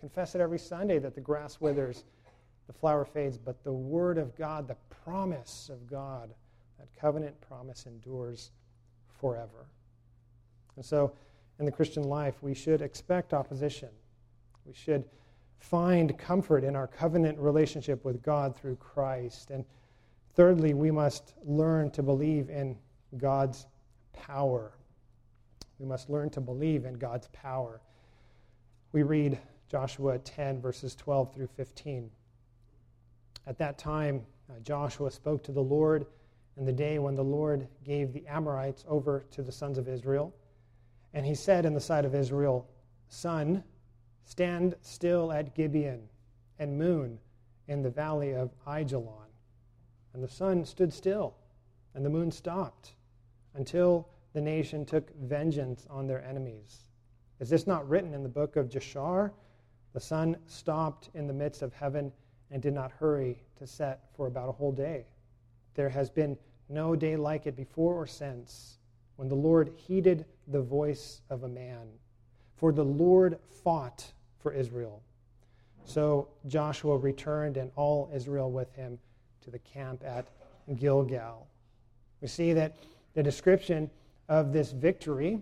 confess 0.00 0.34
it 0.34 0.40
every 0.40 0.58
Sunday 0.58 0.98
that 0.98 1.14
the 1.14 1.20
grass 1.20 1.60
withers, 1.60 2.04
the 2.66 2.72
flower 2.72 3.04
fades, 3.04 3.38
but 3.38 3.62
the 3.62 3.72
Word 3.72 4.18
of 4.18 4.36
God, 4.36 4.66
the 4.66 4.76
promise 5.04 5.68
of 5.72 5.86
God, 5.86 6.32
that 6.78 6.88
covenant 6.98 7.40
promise 7.40 7.86
endures 7.86 8.50
forever. 9.20 9.66
And 10.76 10.84
so, 10.84 11.12
in 11.58 11.66
the 11.66 11.72
Christian 11.72 12.04
life, 12.04 12.34
we 12.40 12.54
should 12.54 12.82
expect 12.82 13.34
opposition. 13.34 13.90
We 14.64 14.72
should 14.72 15.04
find 15.58 16.16
comfort 16.18 16.64
in 16.64 16.74
our 16.74 16.86
covenant 16.86 17.38
relationship 17.38 18.04
with 18.04 18.22
God 18.22 18.56
through 18.56 18.76
Christ. 18.76 19.50
And 19.50 19.64
thirdly, 20.34 20.74
we 20.74 20.90
must 20.90 21.34
learn 21.44 21.90
to 21.92 22.02
believe 22.02 22.50
in 22.50 22.76
God's 23.16 23.66
power. 24.12 24.72
We 25.78 25.86
must 25.86 26.10
learn 26.10 26.30
to 26.30 26.40
believe 26.40 26.84
in 26.84 26.94
God's 26.94 27.28
power. 27.28 27.80
We 28.92 29.02
read 29.02 29.38
Joshua 29.68 30.18
10, 30.18 30.60
verses 30.60 30.94
12 30.94 31.34
through 31.34 31.48
15. 31.56 32.10
At 33.46 33.58
that 33.58 33.78
time, 33.78 34.22
uh, 34.48 34.60
Joshua 34.60 35.10
spoke 35.10 35.42
to 35.44 35.52
the 35.52 35.62
Lord 35.62 36.06
in 36.56 36.64
the 36.64 36.72
day 36.72 36.98
when 36.98 37.14
the 37.14 37.24
Lord 37.24 37.66
gave 37.84 38.12
the 38.12 38.26
Amorites 38.26 38.84
over 38.86 39.24
to 39.30 39.42
the 39.42 39.52
sons 39.52 39.78
of 39.78 39.88
Israel. 39.88 40.34
And 41.14 41.26
he 41.26 41.34
said 41.34 41.64
in 41.64 41.74
the 41.74 41.80
sight 41.80 42.04
of 42.04 42.14
Israel, 42.14 42.68
Sun, 43.08 43.64
stand 44.24 44.76
still 44.80 45.32
at 45.32 45.54
Gibeon, 45.54 46.08
and 46.58 46.78
moon 46.78 47.18
in 47.68 47.82
the 47.82 47.90
valley 47.90 48.34
of 48.34 48.50
Ajalon. 48.66 49.21
And 50.14 50.22
the 50.22 50.28
sun 50.28 50.64
stood 50.64 50.92
still, 50.92 51.34
and 51.94 52.04
the 52.04 52.10
moon 52.10 52.30
stopped, 52.30 52.94
until 53.54 54.08
the 54.32 54.40
nation 54.40 54.84
took 54.84 55.14
vengeance 55.16 55.86
on 55.90 56.06
their 56.06 56.22
enemies. 56.24 56.88
Is 57.40 57.48
this 57.48 57.66
not 57.66 57.88
written 57.88 58.14
in 58.14 58.22
the 58.22 58.28
book 58.28 58.56
of 58.56 58.68
Jashar? 58.68 59.32
The 59.92 60.00
sun 60.00 60.36
stopped 60.46 61.10
in 61.14 61.26
the 61.26 61.32
midst 61.32 61.62
of 61.62 61.72
heaven 61.72 62.12
and 62.50 62.62
did 62.62 62.74
not 62.74 62.92
hurry 62.92 63.42
to 63.56 63.66
set 63.66 64.00
for 64.14 64.26
about 64.26 64.48
a 64.48 64.52
whole 64.52 64.72
day. 64.72 65.06
There 65.74 65.88
has 65.88 66.10
been 66.10 66.36
no 66.68 66.94
day 66.94 67.16
like 67.16 67.46
it 67.46 67.56
before 67.56 67.94
or 67.94 68.06
since 68.06 68.78
when 69.16 69.28
the 69.28 69.34
Lord 69.34 69.72
heeded 69.76 70.24
the 70.48 70.62
voice 70.62 71.20
of 71.30 71.44
a 71.44 71.48
man. 71.48 71.88
For 72.56 72.72
the 72.72 72.84
Lord 72.84 73.38
fought 73.62 74.12
for 74.38 74.52
Israel. 74.52 75.02
So 75.84 76.28
Joshua 76.46 76.96
returned 76.96 77.56
and 77.56 77.70
all 77.76 78.10
Israel 78.14 78.50
with 78.50 78.72
him 78.74 78.98
to 79.42 79.50
the 79.50 79.58
camp 79.58 80.02
at 80.04 80.26
Gilgal. 80.78 81.46
We 82.20 82.28
see 82.28 82.52
that 82.52 82.76
the 83.14 83.22
description 83.22 83.90
of 84.28 84.52
this 84.52 84.72
victory, 84.72 85.40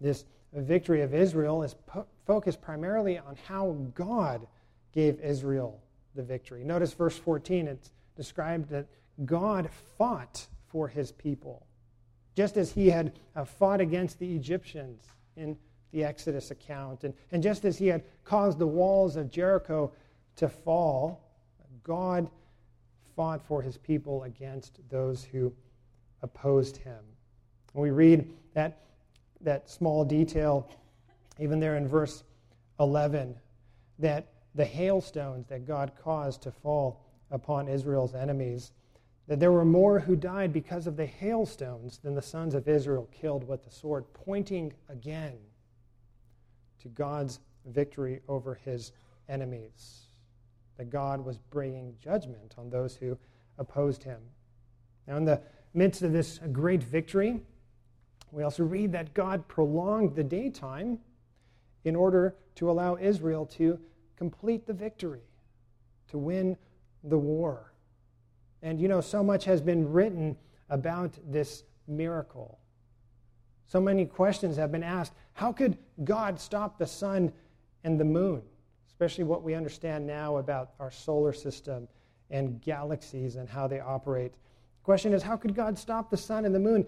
this 0.00 0.24
victory 0.52 1.02
of 1.02 1.14
Israel, 1.14 1.62
is 1.62 1.74
po- 1.86 2.06
focused 2.26 2.60
primarily 2.60 3.18
on 3.18 3.36
how 3.46 3.76
God 3.94 4.46
gave 4.92 5.20
Israel 5.20 5.80
the 6.14 6.22
victory. 6.22 6.64
Notice 6.64 6.92
verse 6.92 7.16
14, 7.16 7.68
it's 7.68 7.90
described 8.16 8.68
that 8.70 8.86
God 9.24 9.70
fought 9.96 10.46
for 10.68 10.88
his 10.88 11.12
people, 11.12 11.66
just 12.36 12.56
as 12.56 12.72
he 12.72 12.90
had 12.90 13.12
uh, 13.36 13.44
fought 13.44 13.80
against 13.80 14.18
the 14.18 14.34
Egyptians 14.34 15.04
in 15.36 15.56
the 15.92 16.04
Exodus 16.04 16.50
account, 16.50 17.04
and, 17.04 17.14
and 17.32 17.42
just 17.42 17.64
as 17.64 17.78
he 17.78 17.88
had 17.88 18.02
caused 18.24 18.58
the 18.58 18.66
walls 18.66 19.16
of 19.16 19.30
Jericho 19.30 19.92
to 20.36 20.48
fall, 20.48 21.20
God 21.82 22.30
fought 23.20 23.42
for 23.42 23.60
his 23.60 23.76
people 23.76 24.22
against 24.22 24.80
those 24.88 25.22
who 25.22 25.52
opposed 26.22 26.78
him. 26.78 27.04
We 27.74 27.90
read 27.90 28.26
that, 28.54 28.80
that 29.42 29.68
small 29.68 30.06
detail, 30.06 30.66
even 31.38 31.60
there 31.60 31.76
in 31.76 31.86
verse 31.86 32.24
11, 32.78 33.36
that 33.98 34.32
the 34.54 34.64
hailstones 34.64 35.48
that 35.48 35.66
God 35.66 35.92
caused 36.02 36.40
to 36.44 36.50
fall 36.50 37.04
upon 37.30 37.68
Israel's 37.68 38.14
enemies, 38.14 38.72
that 39.28 39.38
there 39.38 39.52
were 39.52 39.66
more 39.66 40.00
who 40.00 40.16
died 40.16 40.50
because 40.50 40.86
of 40.86 40.96
the 40.96 41.04
hailstones 41.04 41.98
than 41.98 42.14
the 42.14 42.22
sons 42.22 42.54
of 42.54 42.68
Israel 42.68 43.06
killed 43.12 43.46
with 43.46 43.62
the 43.66 43.70
sword, 43.70 44.06
pointing 44.14 44.72
again 44.88 45.36
to 46.80 46.88
God's 46.88 47.40
victory 47.66 48.22
over 48.28 48.54
his 48.54 48.92
enemies. 49.28 50.06
That 50.80 50.88
God 50.88 51.22
was 51.22 51.36
bringing 51.36 51.94
judgment 52.02 52.54
on 52.56 52.70
those 52.70 52.96
who 52.96 53.18
opposed 53.58 54.02
him. 54.02 54.18
Now, 55.06 55.18
in 55.18 55.26
the 55.26 55.42
midst 55.74 56.00
of 56.00 56.10
this 56.10 56.40
great 56.52 56.82
victory, 56.82 57.42
we 58.32 58.44
also 58.44 58.62
read 58.62 58.90
that 58.92 59.12
God 59.12 59.46
prolonged 59.46 60.14
the 60.14 60.24
daytime 60.24 60.98
in 61.84 61.94
order 61.94 62.34
to 62.54 62.70
allow 62.70 62.96
Israel 62.96 63.44
to 63.58 63.78
complete 64.16 64.66
the 64.66 64.72
victory, 64.72 65.20
to 66.08 66.16
win 66.16 66.56
the 67.04 67.18
war. 67.18 67.74
And 68.62 68.80
you 68.80 68.88
know, 68.88 69.02
so 69.02 69.22
much 69.22 69.44
has 69.44 69.60
been 69.60 69.92
written 69.92 70.34
about 70.70 71.12
this 71.30 71.64
miracle. 71.88 72.58
So 73.66 73.82
many 73.82 74.06
questions 74.06 74.56
have 74.56 74.72
been 74.72 74.82
asked. 74.82 75.12
How 75.34 75.52
could 75.52 75.76
God 76.04 76.40
stop 76.40 76.78
the 76.78 76.86
sun 76.86 77.34
and 77.84 78.00
the 78.00 78.04
moon? 78.06 78.40
Especially 79.00 79.24
what 79.24 79.42
we 79.42 79.54
understand 79.54 80.06
now 80.06 80.36
about 80.36 80.72
our 80.78 80.90
solar 80.90 81.32
system 81.32 81.88
and 82.28 82.60
galaxies 82.60 83.36
and 83.36 83.48
how 83.48 83.66
they 83.66 83.80
operate. 83.80 84.34
The 84.34 84.84
question 84.84 85.14
is, 85.14 85.22
how 85.22 85.38
could 85.38 85.54
God 85.54 85.78
stop 85.78 86.10
the 86.10 86.18
sun 86.18 86.44
and 86.44 86.54
the 86.54 86.58
moon? 86.58 86.86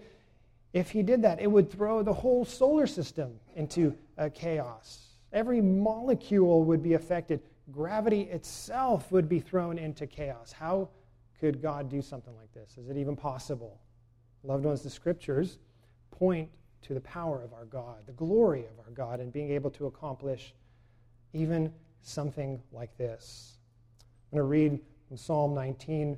If 0.73 0.91
he 0.91 1.01
did 1.01 1.23
that, 1.23 1.41
it 1.41 1.47
would 1.47 1.71
throw 1.71 2.03
the 2.03 2.13
whole 2.13 2.45
solar 2.45 2.85
system 2.85 3.39
into 3.55 3.97
uh, 4.19 4.29
chaos. 4.31 5.15
Every 5.31 5.59
molecule 5.59 6.63
would 6.65 6.83
be 6.83 6.93
affected. 6.93 7.41
Gravity 7.71 8.21
itself 8.29 9.11
would 9.11 9.27
be 9.27 9.39
thrown 9.39 9.79
into 9.79 10.05
chaos. 10.05 10.51
How 10.51 10.89
could 11.39 11.63
God 11.63 11.89
do 11.89 11.99
something 11.99 12.35
like 12.35 12.53
this? 12.53 12.77
Is 12.77 12.91
it 12.91 12.97
even 12.97 13.15
possible? 13.15 13.79
Loved 14.43 14.65
ones, 14.65 14.83
the 14.83 14.89
scriptures 14.91 15.57
point 16.11 16.47
to 16.83 16.93
the 16.93 17.01
power 17.01 17.41
of 17.41 17.53
our 17.53 17.65
God, 17.65 18.05
the 18.05 18.11
glory 18.11 18.65
of 18.67 18.85
our 18.85 18.91
God, 18.91 19.19
and 19.19 19.33
being 19.33 19.49
able 19.49 19.71
to 19.71 19.87
accomplish 19.87 20.53
even 21.33 21.73
something 22.03 22.61
like 22.71 22.95
this. 22.97 23.57
I'm 24.31 24.37
going 24.37 24.45
to 24.45 24.49
read 24.49 24.79
from 25.07 25.17
Psalm 25.17 25.53
19, 25.55 26.17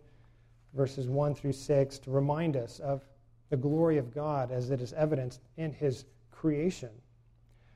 verses 0.74 1.08
1 1.08 1.36
through 1.36 1.54
6, 1.54 2.00
to 2.00 2.12
remind 2.12 2.58
us 2.58 2.80
of 2.80 3.04
the 3.50 3.58
glory 3.58 3.98
of 3.98 4.14
God 4.14 4.52
as 4.52 4.72
it 4.72 4.82
is 4.82 4.94
evidenced 4.94 5.42
in 5.58 5.72
his 5.72 6.06
creation. 6.32 6.90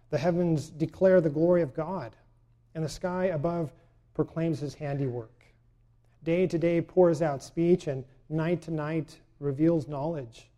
The 0.09 0.17
heavens 0.17 0.69
declare 0.69 1.21
the 1.21 1.29
glory 1.29 1.61
of 1.61 1.73
God, 1.73 2.15
and 2.75 2.83
the 2.83 2.89
sky 2.89 3.25
above 3.25 3.71
proclaims 4.13 4.59
his 4.59 4.73
handiwork. 4.73 5.43
Day 6.23 6.47
to 6.47 6.57
day 6.57 6.81
pours 6.81 7.21
out 7.21 7.43
speech, 7.43 7.87
and 7.87 8.03
night 8.27 8.61
to 8.63 8.71
night 8.71 9.19
reveals 9.39 9.87
knowledge. 9.87 10.49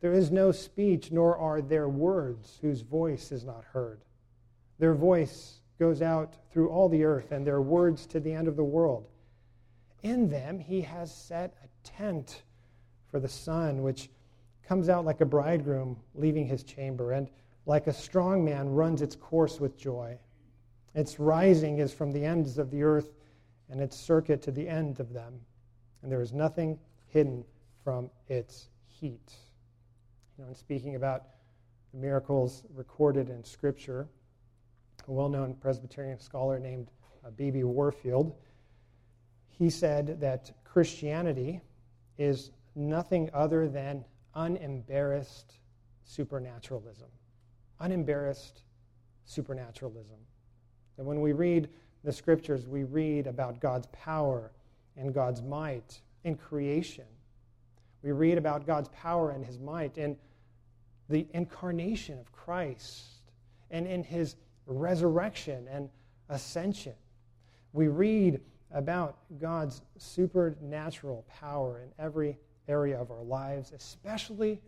There 0.00 0.12
is 0.12 0.30
no 0.30 0.52
speech, 0.52 1.12
nor 1.12 1.36
are 1.36 1.60
there 1.60 1.88
words 1.88 2.58
whose 2.60 2.80
voice 2.82 3.30
is 3.30 3.44
not 3.44 3.64
heard. 3.64 4.00
Their 4.78 4.94
voice 4.94 5.60
goes 5.78 6.02
out 6.02 6.34
through 6.50 6.68
all 6.68 6.88
the 6.88 7.04
earth, 7.04 7.32
and 7.32 7.46
their 7.46 7.60
words 7.60 8.06
to 8.06 8.20
the 8.20 8.32
end 8.32 8.48
of 8.48 8.56
the 8.56 8.64
world. 8.64 9.08
In 10.02 10.28
them 10.28 10.58
he 10.58 10.82
has 10.82 11.14
set 11.14 11.56
a 11.64 11.68
tent 11.82 12.42
for 13.06 13.18
the 13.18 13.28
sun, 13.28 13.82
which 13.82 14.10
comes 14.66 14.88
out 14.88 15.04
like 15.04 15.20
a 15.20 15.26
bridegroom 15.26 15.96
leaving 16.14 16.46
his 16.46 16.62
chamber, 16.62 17.12
and 17.12 17.28
like 17.66 17.86
a 17.86 17.92
strong 17.92 18.44
man 18.44 18.68
runs 18.68 19.02
its 19.02 19.16
course 19.16 19.60
with 19.60 19.76
joy. 19.76 20.18
Its 20.94 21.18
rising 21.18 21.78
is 21.78 21.92
from 21.92 22.12
the 22.12 22.24
ends 22.24 22.58
of 22.58 22.70
the 22.70 22.82
earth, 22.82 23.14
and 23.70 23.80
its 23.80 23.96
circuit 23.96 24.42
to 24.42 24.52
the 24.52 24.68
end 24.68 25.00
of 25.00 25.12
them, 25.12 25.40
and 26.02 26.12
there 26.12 26.20
is 26.20 26.32
nothing 26.32 26.78
hidden 27.06 27.44
from 27.82 28.10
its 28.28 28.68
heat. 28.86 29.32
You 30.36 30.44
know, 30.44 30.50
in 30.50 30.54
speaking 30.54 30.94
about 30.94 31.24
the 31.92 31.98
miracles 31.98 32.64
recorded 32.74 33.30
in 33.30 33.42
Scripture, 33.42 34.08
a 35.08 35.12
well 35.12 35.28
known 35.28 35.54
Presbyterian 35.54 36.18
scholar 36.18 36.58
named 36.58 36.90
uh, 37.24 37.30
B.B. 37.30 37.64
Warfield, 37.64 38.34
he 39.48 39.70
said 39.70 40.20
that 40.20 40.52
Christianity 40.64 41.60
is 42.18 42.50
nothing 42.74 43.30
other 43.32 43.68
than 43.68 44.04
unembarrassed 44.34 45.58
supernaturalism. 46.04 47.08
Unembarrassed 47.80 48.62
supernaturalism. 49.24 50.18
And 50.98 51.06
when 51.06 51.20
we 51.20 51.32
read 51.32 51.68
the 52.02 52.12
scriptures, 52.12 52.66
we 52.66 52.84
read 52.84 53.26
about 53.26 53.60
God's 53.60 53.86
power 53.92 54.52
and 54.96 55.12
God's 55.12 55.42
might 55.42 56.00
in 56.24 56.36
creation. 56.36 57.04
We 58.02 58.12
read 58.12 58.38
about 58.38 58.66
God's 58.66 58.88
power 58.90 59.30
and 59.30 59.44
his 59.44 59.58
might 59.58 59.98
in 59.98 60.16
the 61.08 61.26
incarnation 61.32 62.18
of 62.18 62.30
Christ 62.32 63.30
and 63.70 63.86
in 63.86 64.04
his 64.04 64.36
resurrection 64.66 65.66
and 65.70 65.88
ascension. 66.28 66.94
We 67.72 67.88
read 67.88 68.40
about 68.72 69.18
God's 69.40 69.82
supernatural 69.96 71.24
power 71.40 71.82
in 71.82 72.04
every 72.04 72.38
area 72.68 72.98
of 72.98 73.10
our 73.10 73.22
lives, 73.22 73.72
especially 73.72 74.60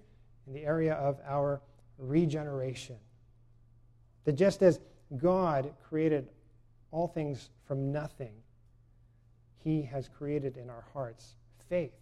in 0.47 0.53
the 0.53 0.65
area 0.65 0.95
of 0.95 1.19
our 1.27 1.61
regeneration. 1.99 2.97
That 4.25 4.33
just 4.33 4.63
as 4.63 4.81
God 5.17 5.73
created 5.89 6.29
all 6.91 7.09
things 7.09 7.51
from 7.67 7.93
nothing, 7.93 8.33
He 9.63 9.83
has 9.83 10.09
created 10.09 10.57
in 10.57 10.71
our 10.71 10.85
hearts 10.93 11.37
faith. 11.69 11.95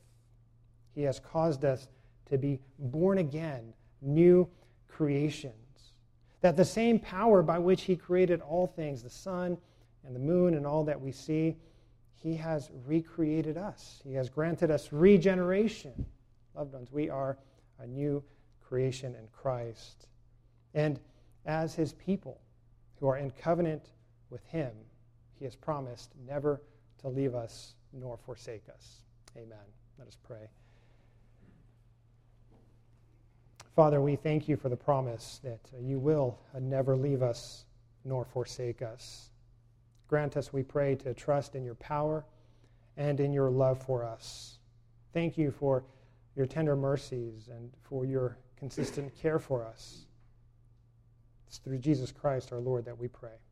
He 0.95 1.03
has 1.03 1.21
caused 1.21 1.65
us 1.65 1.89
to 2.31 2.39
be 2.39 2.61
born 2.79 3.19
again, 3.19 3.73
new 4.01 4.49
creations. 4.89 5.55
That 6.45 6.59
the 6.59 6.65
same 6.67 6.99
power 6.99 7.43
by 7.43 7.59
which 7.59 7.85
He 7.85 7.97
created 7.97 8.43
all 8.43 8.67
things, 8.67 9.03
the 9.03 9.09
sun 9.09 9.57
and 10.05 10.15
the 10.15 10.21
moon 10.21 10.53
and 10.53 10.67
all 10.67 10.85
that 10.85 11.01
we 11.01 11.11
see, 11.11 11.57
He 12.13 12.35
has 12.35 12.71
recreated 12.85 13.57
us. 13.57 14.03
He 14.05 14.13
has 14.13 14.29
granted 14.29 14.71
us 14.71 14.93
regeneration. 14.93 16.05
Loved 16.55 16.75
ones, 16.75 16.93
we 16.93 17.09
are 17.09 17.39
a 17.81 17.87
new 17.87 18.23
creation 18.61 19.15
in 19.15 19.27
Christ. 19.33 20.09
And 20.75 21.01
as 21.47 21.75
His 21.75 21.95
people 21.95 22.39
who 23.01 23.09
are 23.09 23.17
in 23.17 23.31
covenant 23.31 23.93
with 24.29 24.45
Him, 24.45 24.73
He 25.39 25.47
has 25.47 25.57
promised 25.57 26.13
never 26.29 26.61
to 26.99 27.09
leave 27.09 27.35
us 27.35 27.73
nor 27.91 28.19
forsake 28.19 28.69
us. 28.69 28.99
Amen. 29.35 29.57
Let 29.99 30.09
us 30.09 30.19
pray. 30.23 30.51
Father, 33.75 34.01
we 34.01 34.15
thank 34.15 34.49
you 34.49 34.57
for 34.57 34.69
the 34.69 34.77
promise 34.77 35.41
that 35.43 35.59
uh, 35.75 35.81
you 35.81 35.99
will 35.99 36.39
uh, 36.55 36.61
never 36.61 36.97
leave 36.97 37.23
us 37.23 37.65
nor 38.05 38.25
forsake 38.25 38.83
us. 38.83 39.31
Grant 40.07 40.37
us, 40.37 40.53
we 40.53 40.63
pray, 40.63 40.95
to 40.95 41.13
trust 41.13 41.57
in 41.57 41.65
your 41.65 41.75
power 41.75 42.25
and 42.97 43.19
in 43.19 43.33
your 43.33 43.51
love 43.51 43.83
for 43.83 44.05
us. 44.05 44.59
Thank 45.13 45.37
you 45.37 45.51
for 45.51 45.83
your 46.37 46.47
tender 46.47 46.77
mercies 46.77 47.49
and 47.49 47.71
for 47.83 48.05
your 48.05 48.39
consistent 48.57 49.13
care 49.21 49.41
for 49.41 49.65
us. 49.65 50.07
It's 51.49 51.59
through 51.59 51.79
Jesus 51.79 52.13
Christ 52.13 52.53
our 52.53 52.61
Lord 52.61 52.85
that 52.85 52.99
we 52.99 53.09
pray. 53.09 53.44